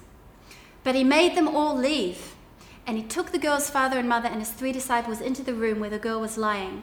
But 0.85 0.95
he 0.95 1.03
made 1.03 1.37
them 1.37 1.49
all 1.49 1.77
leave 1.77 2.37
and 2.91 2.99
he 2.99 3.05
took 3.05 3.31
the 3.31 3.39
girl's 3.39 3.71
father 3.71 4.01
and 4.01 4.09
mother 4.09 4.27
and 4.27 4.41
his 4.41 4.51
three 4.51 4.73
disciples 4.73 5.21
into 5.21 5.45
the 5.45 5.55
room 5.55 5.79
where 5.79 5.91
the 5.91 5.97
girl 5.97 6.21
was 6.21 6.37
lying. 6.37 6.83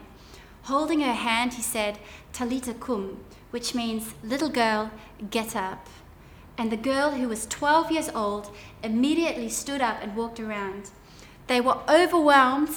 Holding 0.64 1.02
her 1.02 1.12
hand, 1.12 1.56
he 1.56 1.62
said, 1.62 2.00
Talitha 2.32 2.76
koum, 2.76 3.26
which 3.50 3.76
means, 3.76 4.14
Little 4.24 4.48
girl, 4.48 4.90
get 5.30 5.54
up. 5.54 5.90
And 6.58 6.72
the 6.72 6.78
girl, 6.78 7.12
who 7.12 7.28
was 7.28 7.46
12 7.48 7.92
years 7.92 8.10
old, 8.16 8.56
immediately 8.82 9.50
stood 9.50 9.82
up 9.82 9.98
and 10.02 10.16
walked 10.16 10.40
around. 10.40 10.92
They 11.48 11.60
were 11.60 11.80
overwhelmed 11.90 12.70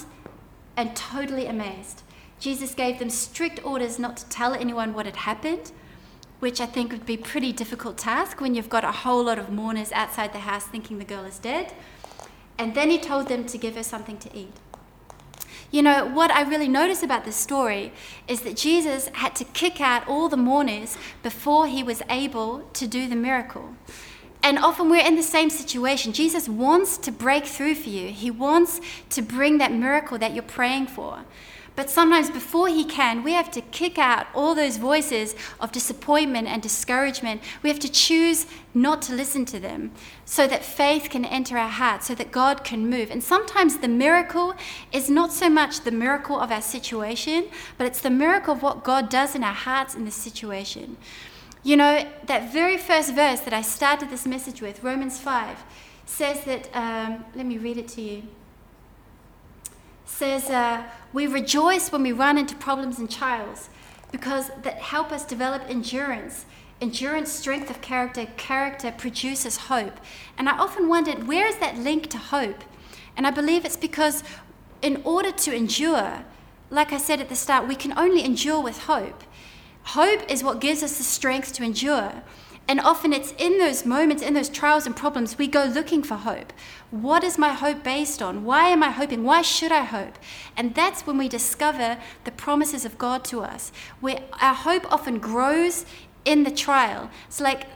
and 0.77 0.97
totally 0.97 1.47
amazed. 1.47 2.03
Jesus 2.41 2.75
gave 2.75 2.99
them 2.99 3.11
strict 3.11 3.65
orders 3.65 4.01
not 4.01 4.17
to 4.17 4.29
tell 4.29 4.55
anyone 4.55 4.93
what 4.93 5.07
had 5.07 5.15
happened, 5.15 5.71
which 6.41 6.61
I 6.61 6.67
think 6.67 6.91
would 6.91 7.07
be 7.07 7.15
a 7.15 7.19
pretty 7.19 7.53
difficult 7.53 7.97
task 7.97 8.41
when 8.41 8.57
you've 8.57 8.69
got 8.69 8.83
a 8.83 8.91
whole 8.91 9.23
lot 9.23 9.39
of 9.39 9.53
mourners 9.53 9.93
outside 9.93 10.33
the 10.33 10.41
house 10.41 10.65
thinking 10.65 10.99
the 10.99 11.05
girl 11.05 11.25
is 11.25 11.39
dead. 11.39 11.73
And 12.61 12.75
then 12.75 12.91
he 12.91 12.99
told 12.99 13.29
them 13.29 13.47
to 13.47 13.57
give 13.57 13.75
her 13.75 13.83
something 13.83 14.19
to 14.19 14.37
eat. 14.37 14.53
You 15.71 15.81
know, 15.81 16.05
what 16.05 16.31
I 16.31 16.43
really 16.43 16.69
notice 16.69 17.03
about 17.03 17.25
this 17.25 17.35
story 17.35 17.91
is 18.29 18.43
that 18.43 18.55
Jesus 18.55 19.09
had 19.15 19.35
to 19.37 19.45
kick 19.45 19.81
out 19.81 20.07
all 20.07 20.29
the 20.29 20.37
mourners 20.37 20.99
before 21.23 21.67
he 21.67 21.83
was 21.83 22.03
able 22.11 22.69
to 22.75 22.87
do 22.87 23.09
the 23.09 23.17
miracle. 23.17 23.77
And 24.43 24.59
often 24.59 24.91
we're 24.91 25.07
in 25.07 25.17
the 25.17 25.23
same 25.23 25.49
situation. 25.49 26.13
Jesus 26.13 26.51
wants 26.51 26.99
to 26.99 27.11
break 27.11 27.47
through 27.47 27.77
for 27.77 27.89
you, 27.89 28.09
He 28.09 28.31
wants 28.31 28.83
to 29.09 29.23
bring 29.23 29.57
that 29.57 29.73
miracle 29.73 30.19
that 30.19 30.35
you're 30.35 30.43
praying 30.43 30.89
for. 30.89 31.25
But 31.77 31.89
sometimes 31.89 32.31
before 32.31 32.69
He 32.69 32.85
can, 32.85 33.23
we 33.23 33.33
have 33.33 33.51
to 33.53 33.61
kick 33.61 33.99
out 33.99 34.27
all 34.35 34.55
those 34.55 34.77
voices 34.77 35.35
of 35.61 35.73
disappointment 35.73 36.49
and 36.49 36.63
discouragement. 36.63 37.43
We 37.63 37.71
have 37.71 37.79
to 37.81 37.91
choose 37.91 38.47
not 38.75 39.03
to 39.03 39.15
listen 39.15 39.45
to 39.47 39.61
them 39.61 39.93
so 40.25 40.47
that 40.47 40.65
faith 40.65 41.09
can 41.11 41.25
enter 41.25 41.57
our 41.57 41.69
hearts, 41.69 42.07
so 42.07 42.15
that 42.17 42.33
God 42.33 42.65
can 42.65 42.91
move. 42.91 43.11
And 43.11 43.23
sometimes 43.23 43.79
the 43.79 43.89
miracle 43.89 44.55
is 44.93 45.09
not 45.09 45.33
so 45.33 45.49
much 45.49 45.81
the 45.81 45.91
miracle 45.91 46.39
of 46.39 46.51
our 46.51 46.63
situation, 46.63 47.47
but 47.79 47.87
it's 47.87 48.01
the 48.01 48.11
miracle 48.11 48.55
of 48.55 48.63
what 48.63 48.85
God 48.85 49.09
does 49.09 49.35
in 49.35 49.45
our 49.45 49.55
hearts 49.55 49.95
in 49.95 50.05
this 50.05 50.15
situation. 50.15 50.97
You 51.63 51.77
know, 51.77 52.07
that 52.27 52.53
very 52.53 52.79
first 52.79 53.15
verse 53.15 53.41
that 53.41 53.53
I 53.53 53.63
started 53.63 54.11
this 54.11 54.27
message 54.27 54.63
with, 54.63 54.83
Romans 54.83 55.19
5, 55.19 55.63
says 56.07 56.45
that, 56.45 56.69
um, 56.75 57.25
let 57.35 57.47
me 57.47 57.59
read 57.59 57.77
it 57.77 57.89
to 57.89 58.01
you 58.01 58.23
says, 60.11 60.51
uh, 60.51 60.85
We 61.13 61.27
rejoice 61.27 61.91
when 61.93 62.03
we 62.03 62.13
run 62.13 62.37
into 62.37 62.55
problems 62.55 62.99
and 62.99 63.11
trials 63.11 63.71
because 64.13 64.51
that 64.63 64.79
help 64.79 65.13
us 65.13 65.25
develop 65.25 65.63
endurance. 65.69 66.45
endurance, 66.81 67.31
strength 67.31 67.69
of 67.69 67.81
character, 67.83 68.27
character 68.39 68.91
produces 68.91 69.69
hope. 69.69 70.01
And 70.39 70.49
I 70.49 70.57
often 70.57 70.89
wondered, 70.89 71.29
where 71.29 71.47
is 71.47 71.59
that 71.59 71.77
link 71.77 72.09
to 72.09 72.17
hope? 72.17 72.65
And 73.17 73.27
I 73.27 73.31
believe 73.31 73.67
it's 73.67 73.77
because 73.77 74.25
in 74.81 75.03
order 75.05 75.31
to 75.31 75.55
endure, 75.55 76.25
like 76.71 76.91
I 76.91 76.97
said 76.97 77.21
at 77.21 77.29
the 77.29 77.37
start, 77.37 77.69
we 77.69 77.75
can 77.75 77.93
only 77.99 78.25
endure 78.25 78.63
with 78.63 78.85
hope. 78.85 79.25
Hope 79.83 80.23
is 80.31 80.43
what 80.43 80.61
gives 80.61 80.83
us 80.83 80.97
the 80.97 81.05
strength 81.05 81.53
to 81.55 81.63
endure. 81.63 82.23
And 82.71 82.79
often 82.79 83.13
it's 83.13 83.35
in 83.37 83.59
those 83.59 83.85
moments, 83.85 84.23
in 84.23 84.35
those 84.35 84.49
trials 84.49 84.87
and 84.87 84.95
problems, 84.95 85.37
we 85.37 85.49
go 85.49 85.65
looking 85.65 86.05
for 86.05 86.15
hope. 86.15 86.53
What 86.93 87.25
is 87.25 87.37
my 87.37 87.53
hope 87.53 87.83
based 87.83 88.23
on? 88.23 88.45
Why 88.45 88.69
am 88.69 88.85
I 88.85 88.91
hoping? 88.91 89.25
Why 89.25 89.43
should 89.43 89.73
I 89.73 89.83
hope? 89.83 90.17
And 90.57 90.73
that's 90.73 91.05
when 91.05 91.19
we 91.19 91.29
discover 91.29 91.99
the 92.23 92.31
promises 92.31 92.85
of 92.85 92.97
God 92.97 93.25
to 93.25 93.41
us, 93.41 93.73
where 93.99 94.21
our 94.41 94.55
hope 94.55 94.87
often 94.93 95.19
grows 95.19 95.85
in 96.25 96.45
the 96.45 96.53
trial. 96.53 97.11
So, 97.29 97.43
like, 97.43 97.67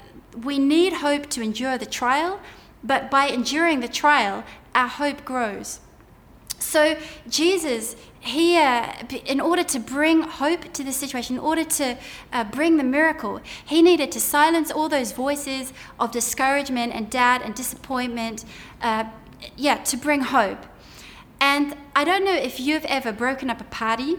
we 0.45 0.61
need 0.61 0.93
hope 0.93 1.29
to 1.31 1.43
endure 1.43 1.77
the 1.77 1.87
trial, 1.87 2.41
but 2.85 3.11
by 3.11 3.27
enduring 3.27 3.81
the 3.81 3.89
trial, 3.89 4.45
our 4.77 4.87
hope 4.87 5.25
grows. 5.25 5.81
So, 6.59 6.97
Jesus 7.29 7.97
here, 8.21 8.91
in 9.27 9.41
order 9.41 9.63
to 9.65 9.79
bring 9.79 10.23
hope 10.23 10.73
to 10.73 10.83
the 10.83 10.93
situation, 10.93 11.37
in 11.37 11.43
order 11.43 11.65
to 11.65 11.99
uh, 12.33 12.45
bring 12.45 12.79
the 12.79 12.85
miracle, 12.85 13.41
he 13.67 13.83
needed 13.83 14.11
to 14.13 14.21
silence 14.21 14.71
all 14.71 14.89
those 14.89 15.13
voices 15.13 15.73
of 16.01 16.11
discouragement 16.11 16.95
and 16.95 17.11
doubt 17.11 17.43
and 17.43 17.55
disappointment, 17.55 18.45
uh, 18.81 19.05
yeah, 19.57 19.77
to 19.77 19.97
bring 19.97 20.23
hope. 20.23 20.65
And 21.39 21.77
I 21.95 22.05
don't 22.05 22.25
know 22.25 22.35
if 22.35 22.59
you've 22.59 22.87
ever 22.87 23.13
broken 23.13 23.51
up 23.51 23.61
a 23.61 23.65
party 23.65 24.17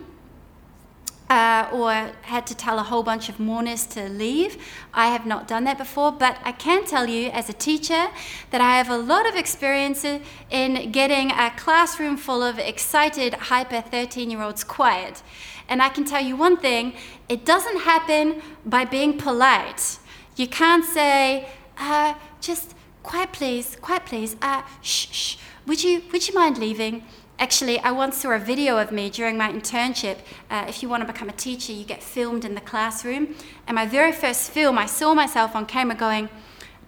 uh, 1.29 1.69
or 1.71 1.91
had 2.21 2.45
to 2.47 2.55
tell 2.55 2.77
a 2.77 2.83
whole 2.83 3.03
bunch 3.03 3.29
of 3.29 3.39
mourners 3.39 3.85
to 3.87 4.09
leave. 4.09 4.57
I 4.93 5.07
have 5.07 5.25
not 5.25 5.47
done 5.47 5.63
that 5.63 5.77
before, 5.77 6.11
but 6.11 6.37
I 6.43 6.51
can 6.51 6.85
tell 6.85 7.07
you 7.07 7.29
as 7.29 7.49
a 7.49 7.53
teacher 7.53 8.07
that 8.51 8.61
I 8.61 8.77
have 8.77 8.89
a 8.89 8.97
lot 8.97 9.27
of 9.27 9.35
experience 9.35 10.05
in 10.05 10.91
getting 10.91 11.31
a 11.31 11.51
classroom 11.57 12.17
full 12.17 12.43
of 12.43 12.59
excited, 12.59 13.33
hyper 13.33 13.81
13 13.81 14.29
year 14.29 14.41
olds 14.41 14.63
quiet. 14.63 15.23
And 15.67 15.81
I 15.81 15.89
can 15.89 16.05
tell 16.05 16.23
you 16.23 16.35
one 16.35 16.57
thing 16.57 16.93
it 17.27 17.43
doesn't 17.43 17.81
happen 17.81 18.41
by 18.65 18.85
being 18.85 19.17
polite. 19.17 19.97
You 20.35 20.47
can't 20.47 20.85
say, 20.85 21.49
uh, 21.77 22.13
just 22.39 22.75
quiet 23.01 23.31
please, 23.31 23.77
quiet 23.81 24.05
please, 24.05 24.35
uh, 24.41 24.61
shh, 24.81 25.07
shh, 25.11 25.37
would 25.65 25.83
you, 25.83 26.03
would 26.11 26.27
you 26.27 26.35
mind 26.35 26.59
leaving? 26.59 27.03
Actually, 27.37 27.79
I 27.79 27.91
once 27.91 28.17
saw 28.17 28.31
a 28.31 28.39
video 28.39 28.77
of 28.77 28.91
me 28.91 29.09
during 29.09 29.37
my 29.37 29.51
internship. 29.51 30.19
Uh, 30.49 30.65
if 30.67 30.81
you 30.81 30.89
want 30.89 31.05
to 31.05 31.11
become 31.11 31.29
a 31.29 31.33
teacher, 31.33 31.73
you 31.73 31.83
get 31.83 32.01
filmed 32.01 32.45
in 32.45 32.55
the 32.55 32.61
classroom. 32.61 33.35
And 33.67 33.75
my 33.75 33.85
very 33.85 34.11
first 34.11 34.51
film, 34.51 34.77
I 34.77 34.85
saw 34.85 35.13
myself 35.13 35.55
on 35.55 35.65
camera 35.65 35.97
going, 35.97 36.29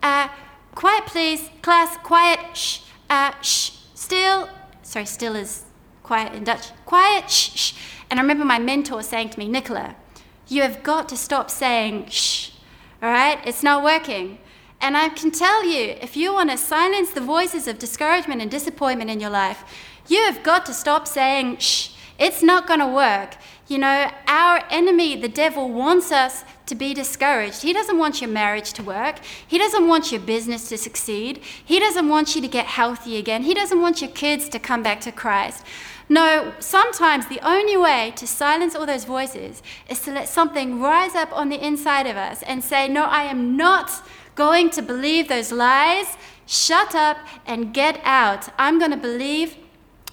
uh, 0.02 0.30
Quiet, 0.78 1.08
please, 1.08 1.50
class, 1.64 1.98
quiet, 2.04 2.56
shh, 2.56 2.82
uh, 3.10 3.32
shh, 3.42 3.72
still. 3.96 4.48
Sorry, 4.84 5.08
still 5.08 5.36
is 5.36 5.64
quiet 6.04 6.36
in 6.36 6.44
Dutch. 6.44 6.68
Quiet, 6.86 7.32
shh, 7.32 7.50
shh. 7.56 7.74
And 8.12 8.20
I 8.20 8.22
remember 8.22 8.46
my 8.46 8.60
mentor 8.60 9.02
saying 9.02 9.30
to 9.32 9.40
me, 9.40 9.48
Nicola, 9.48 9.96
you 10.48 10.62
have 10.62 10.84
got 10.84 11.10
to 11.10 11.18
stop 11.18 11.50
saying 11.50 12.10
shh, 12.10 12.52
all 13.02 13.10
right? 13.10 13.40
It's 13.44 13.64
not 13.64 13.84
working. 13.84 14.38
And 14.80 14.96
I 14.96 15.10
can 15.10 15.32
tell 15.32 15.66
you, 15.66 15.96
if 16.00 16.16
you 16.16 16.32
want 16.32 16.52
to 16.52 16.58
silence 16.58 17.10
the 17.10 17.22
voices 17.22 17.68
of 17.68 17.80
discouragement 17.80 18.44
and 18.44 18.52
disappointment 18.52 19.10
in 19.10 19.20
your 19.20 19.32
life, 19.32 19.64
you 20.08 20.24
have 20.24 20.44
got 20.44 20.66
to 20.68 20.74
stop 20.74 21.08
saying, 21.08 21.58
shh, 21.58 21.90
it's 22.20 22.42
not 22.42 22.68
going 22.68 22.80
to 22.80 22.88
work. 22.88 23.38
You 23.68 23.78
know, 23.80 24.10
our 24.28 24.64
enemy, 24.70 25.16
the 25.16 25.28
devil, 25.28 25.70
wants 25.70 26.12
us 26.12 26.44
to 26.68 26.76
be 26.76 26.94
discouraged. 26.94 27.64
He 27.64 27.74
doesn't 27.74 27.98
want 27.98 28.22
your 28.22 28.30
marriage 28.30 28.74
to 28.74 28.84
work. 28.84 29.20
He 29.46 29.58
doesn't 29.58 29.88
want 29.88 30.12
your 30.12 30.22
business 30.22 30.70
to 30.70 30.78
succeed. 30.78 31.40
He 31.64 31.80
doesn't 31.80 32.08
want 32.08 32.36
you 32.36 32.42
to 32.42 32.48
get 32.48 32.66
healthy 32.66 33.18
again. 33.18 33.44
He 33.44 33.54
doesn't 33.54 33.82
want 33.82 34.02
your 34.02 34.12
kids 34.12 34.48
to 34.50 34.60
come 34.60 34.84
back 34.84 35.02
to 35.02 35.12
Christ. 35.12 35.66
No, 36.10 36.54
sometimes 36.60 37.28
the 37.28 37.42
only 37.46 37.76
way 37.76 38.14
to 38.16 38.26
silence 38.26 38.76
all 38.76 38.86
those 38.86 39.04
voices 39.04 39.62
is 39.90 40.00
to 40.02 40.12
let 40.14 40.30
something 40.30 40.80
rise 40.80 41.16
up 41.16 41.36
on 41.36 41.50
the 41.50 41.66
inside 41.66 42.08
of 42.08 42.16
us 42.16 42.44
and 42.44 42.64
say, 42.64 42.88
No, 42.88 43.04
I 43.04 43.24
am 43.24 43.58
not 43.58 44.08
going 44.36 44.70
to 44.72 44.82
believe 44.82 45.28
those 45.28 45.52
lies. 45.52 46.16
Shut 46.46 46.96
up 46.96 47.18
and 47.46 47.74
get 47.74 48.00
out. 48.06 48.48
I'm 48.58 48.80
going 48.80 48.92
to 48.92 48.98
believe 48.98 49.58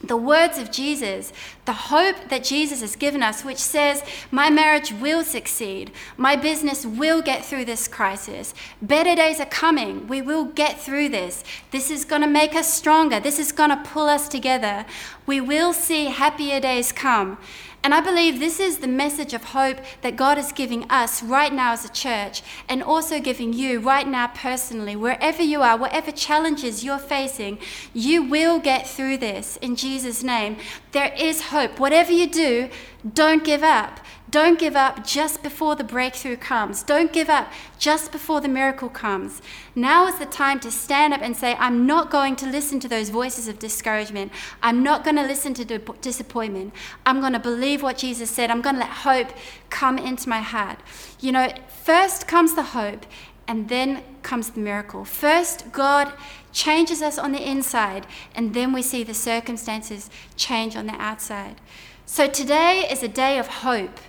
the 0.06 0.16
words 0.16 0.58
of 0.58 0.70
Jesus, 0.70 1.32
the 1.64 1.72
hope 1.72 2.28
that 2.28 2.44
Jesus 2.44 2.80
has 2.80 2.96
given 2.96 3.22
us, 3.22 3.44
which 3.44 3.58
says, 3.58 4.02
My 4.30 4.50
marriage 4.50 4.92
will 4.92 5.24
succeed, 5.24 5.90
my 6.16 6.36
business 6.36 6.84
will 6.84 7.22
get 7.22 7.44
through 7.44 7.64
this 7.64 7.88
crisis, 7.88 8.54
better 8.82 9.14
days 9.14 9.40
are 9.40 9.46
coming, 9.46 10.06
we 10.06 10.20
will 10.22 10.44
get 10.44 10.80
through 10.80 11.08
this. 11.08 11.44
This 11.70 11.90
is 11.90 12.04
going 12.04 12.22
to 12.22 12.28
make 12.28 12.54
us 12.54 12.72
stronger, 12.72 13.20
this 13.20 13.38
is 13.38 13.52
going 13.52 13.70
to 13.70 13.82
pull 13.84 14.06
us 14.06 14.28
together. 14.28 14.86
We 15.26 15.40
will 15.40 15.72
see 15.72 16.06
happier 16.06 16.60
days 16.60 16.92
come. 16.92 17.38
And 17.84 17.92
I 17.92 18.00
believe 18.00 18.40
this 18.40 18.60
is 18.60 18.78
the 18.78 18.88
message 18.88 19.34
of 19.34 19.44
hope 19.44 19.76
that 20.00 20.16
God 20.16 20.38
is 20.38 20.52
giving 20.52 20.90
us 20.90 21.22
right 21.22 21.52
now 21.52 21.72
as 21.72 21.84
a 21.84 21.92
church, 21.92 22.42
and 22.66 22.82
also 22.82 23.20
giving 23.20 23.52
you 23.52 23.78
right 23.78 24.08
now 24.08 24.28
personally, 24.28 24.96
wherever 24.96 25.42
you 25.42 25.60
are, 25.60 25.76
whatever 25.76 26.10
challenges 26.10 26.82
you're 26.82 26.98
facing, 26.98 27.58
you 27.92 28.22
will 28.22 28.58
get 28.58 28.88
through 28.88 29.18
this 29.18 29.58
in 29.58 29.76
Jesus' 29.76 30.22
name. 30.22 30.56
There 30.92 31.12
is 31.12 31.42
hope. 31.48 31.78
Whatever 31.78 32.10
you 32.10 32.26
do, 32.26 32.70
don't 33.12 33.44
give 33.44 33.62
up. 33.62 34.00
Don't 34.34 34.58
give 34.58 34.74
up 34.74 35.06
just 35.06 35.44
before 35.44 35.76
the 35.76 35.84
breakthrough 35.84 36.36
comes. 36.36 36.82
Don't 36.82 37.12
give 37.12 37.30
up 37.30 37.52
just 37.78 38.10
before 38.10 38.40
the 38.40 38.48
miracle 38.48 38.88
comes. 38.88 39.40
Now 39.76 40.08
is 40.08 40.18
the 40.18 40.26
time 40.26 40.58
to 40.58 40.72
stand 40.72 41.14
up 41.14 41.22
and 41.22 41.36
say, 41.36 41.54
I'm 41.56 41.86
not 41.86 42.10
going 42.10 42.34
to 42.42 42.46
listen 42.46 42.80
to 42.80 42.88
those 42.88 43.10
voices 43.10 43.46
of 43.46 43.60
discouragement. 43.60 44.32
I'm 44.60 44.82
not 44.82 45.04
going 45.04 45.14
to 45.14 45.22
listen 45.22 45.54
to 45.54 45.64
disappointment. 46.00 46.74
I'm 47.06 47.20
going 47.20 47.34
to 47.34 47.38
believe 47.38 47.80
what 47.80 47.96
Jesus 47.96 48.28
said. 48.28 48.50
I'm 48.50 48.60
going 48.60 48.74
to 48.74 48.80
let 48.80 48.90
hope 48.90 49.28
come 49.70 49.98
into 49.98 50.28
my 50.28 50.40
heart. 50.40 50.80
You 51.20 51.30
know, 51.30 51.52
first 51.68 52.26
comes 52.26 52.56
the 52.56 52.64
hope, 52.64 53.06
and 53.46 53.68
then 53.68 54.02
comes 54.24 54.50
the 54.50 54.58
miracle. 54.58 55.04
First, 55.04 55.70
God 55.70 56.12
changes 56.52 57.02
us 57.02 57.18
on 57.18 57.30
the 57.30 57.48
inside, 57.48 58.04
and 58.34 58.52
then 58.52 58.72
we 58.72 58.82
see 58.82 59.04
the 59.04 59.14
circumstances 59.14 60.10
change 60.34 60.74
on 60.74 60.88
the 60.88 61.00
outside. 61.00 61.60
So 62.04 62.26
today 62.26 62.88
is 62.90 63.04
a 63.04 63.08
day 63.08 63.38
of 63.38 63.46
hope 63.46 64.00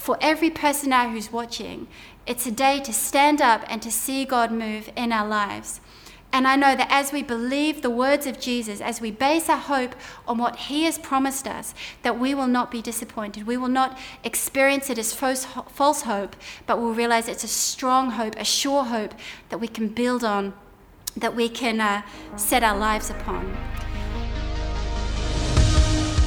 for 0.00 0.16
every 0.22 0.48
person 0.48 0.88
now 0.88 1.10
who's 1.10 1.30
watching, 1.30 1.86
it's 2.26 2.46
a 2.46 2.50
day 2.50 2.80
to 2.80 2.92
stand 2.92 3.42
up 3.42 3.62
and 3.68 3.82
to 3.82 3.90
see 3.90 4.24
God 4.24 4.50
move 4.50 4.90
in 4.96 5.12
our 5.12 5.28
lives. 5.28 5.82
And 6.32 6.48
I 6.48 6.56
know 6.56 6.74
that 6.74 6.86
as 6.90 7.12
we 7.12 7.22
believe 7.22 7.82
the 7.82 7.90
words 7.90 8.24
of 8.24 8.40
Jesus, 8.40 8.80
as 8.80 9.02
we 9.02 9.10
base 9.10 9.50
our 9.50 9.58
hope 9.58 9.94
on 10.26 10.38
what 10.38 10.56
he 10.56 10.84
has 10.84 10.96
promised 10.96 11.46
us, 11.46 11.74
that 12.02 12.18
we 12.18 12.34
will 12.34 12.46
not 12.46 12.70
be 12.70 12.80
disappointed. 12.80 13.46
We 13.46 13.58
will 13.58 13.68
not 13.68 13.98
experience 14.24 14.88
it 14.88 14.96
as 14.96 15.12
false, 15.12 15.44
hope, 16.02 16.34
but 16.66 16.78
we'll 16.78 16.94
realize 16.94 17.28
it's 17.28 17.44
a 17.44 17.48
strong 17.48 18.12
hope, 18.12 18.36
a 18.36 18.44
sure 18.44 18.84
hope 18.84 19.12
that 19.50 19.58
we 19.58 19.68
can 19.68 19.88
build 19.88 20.24
on, 20.24 20.54
that 21.14 21.36
we 21.36 21.50
can 21.50 21.78
uh, 21.78 22.02
set 22.36 22.62
our 22.62 22.78
lives 22.78 23.10
upon. 23.10 23.54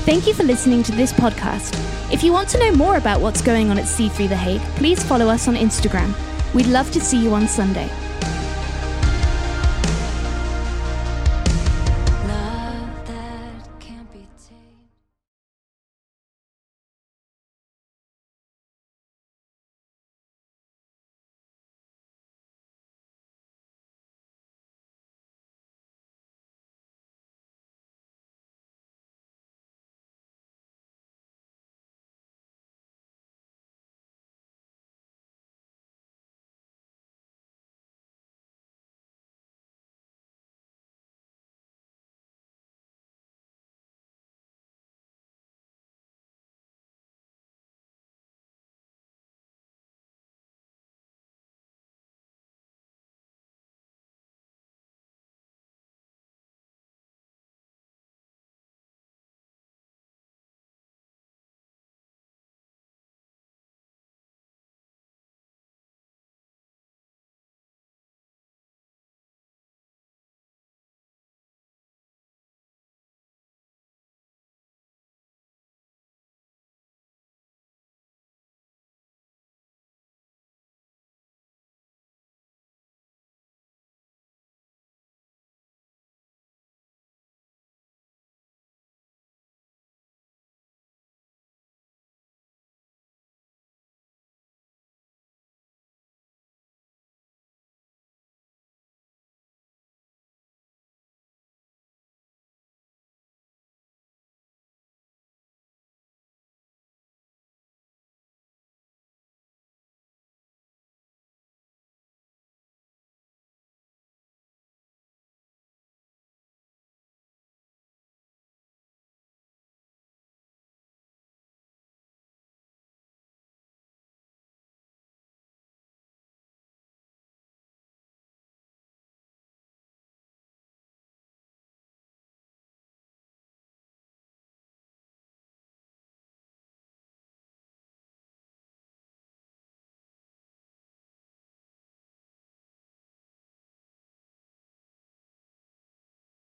Thank 0.05 0.27
you 0.27 0.33
for 0.33 0.43
listening 0.43 0.83
to 0.83 0.91
this 0.91 1.13
podcast. 1.13 1.79
If 2.11 2.23
you 2.23 2.33
want 2.33 2.49
to 2.49 2.59
know 2.59 2.73
more 2.73 2.97
about 2.97 3.21
what's 3.21 3.41
going 3.41 3.69
on 3.69 3.77
at 3.77 3.85
C3 3.85 4.27
The 4.27 4.35
Hague, 4.35 4.61
please 4.75 5.01
follow 5.01 5.29
us 5.29 5.47
on 5.47 5.55
Instagram. 5.55 6.13
We'd 6.53 6.67
love 6.67 6.91
to 6.91 6.99
see 6.99 7.23
you 7.23 7.33
on 7.33 7.47
Sunday. 7.47 7.89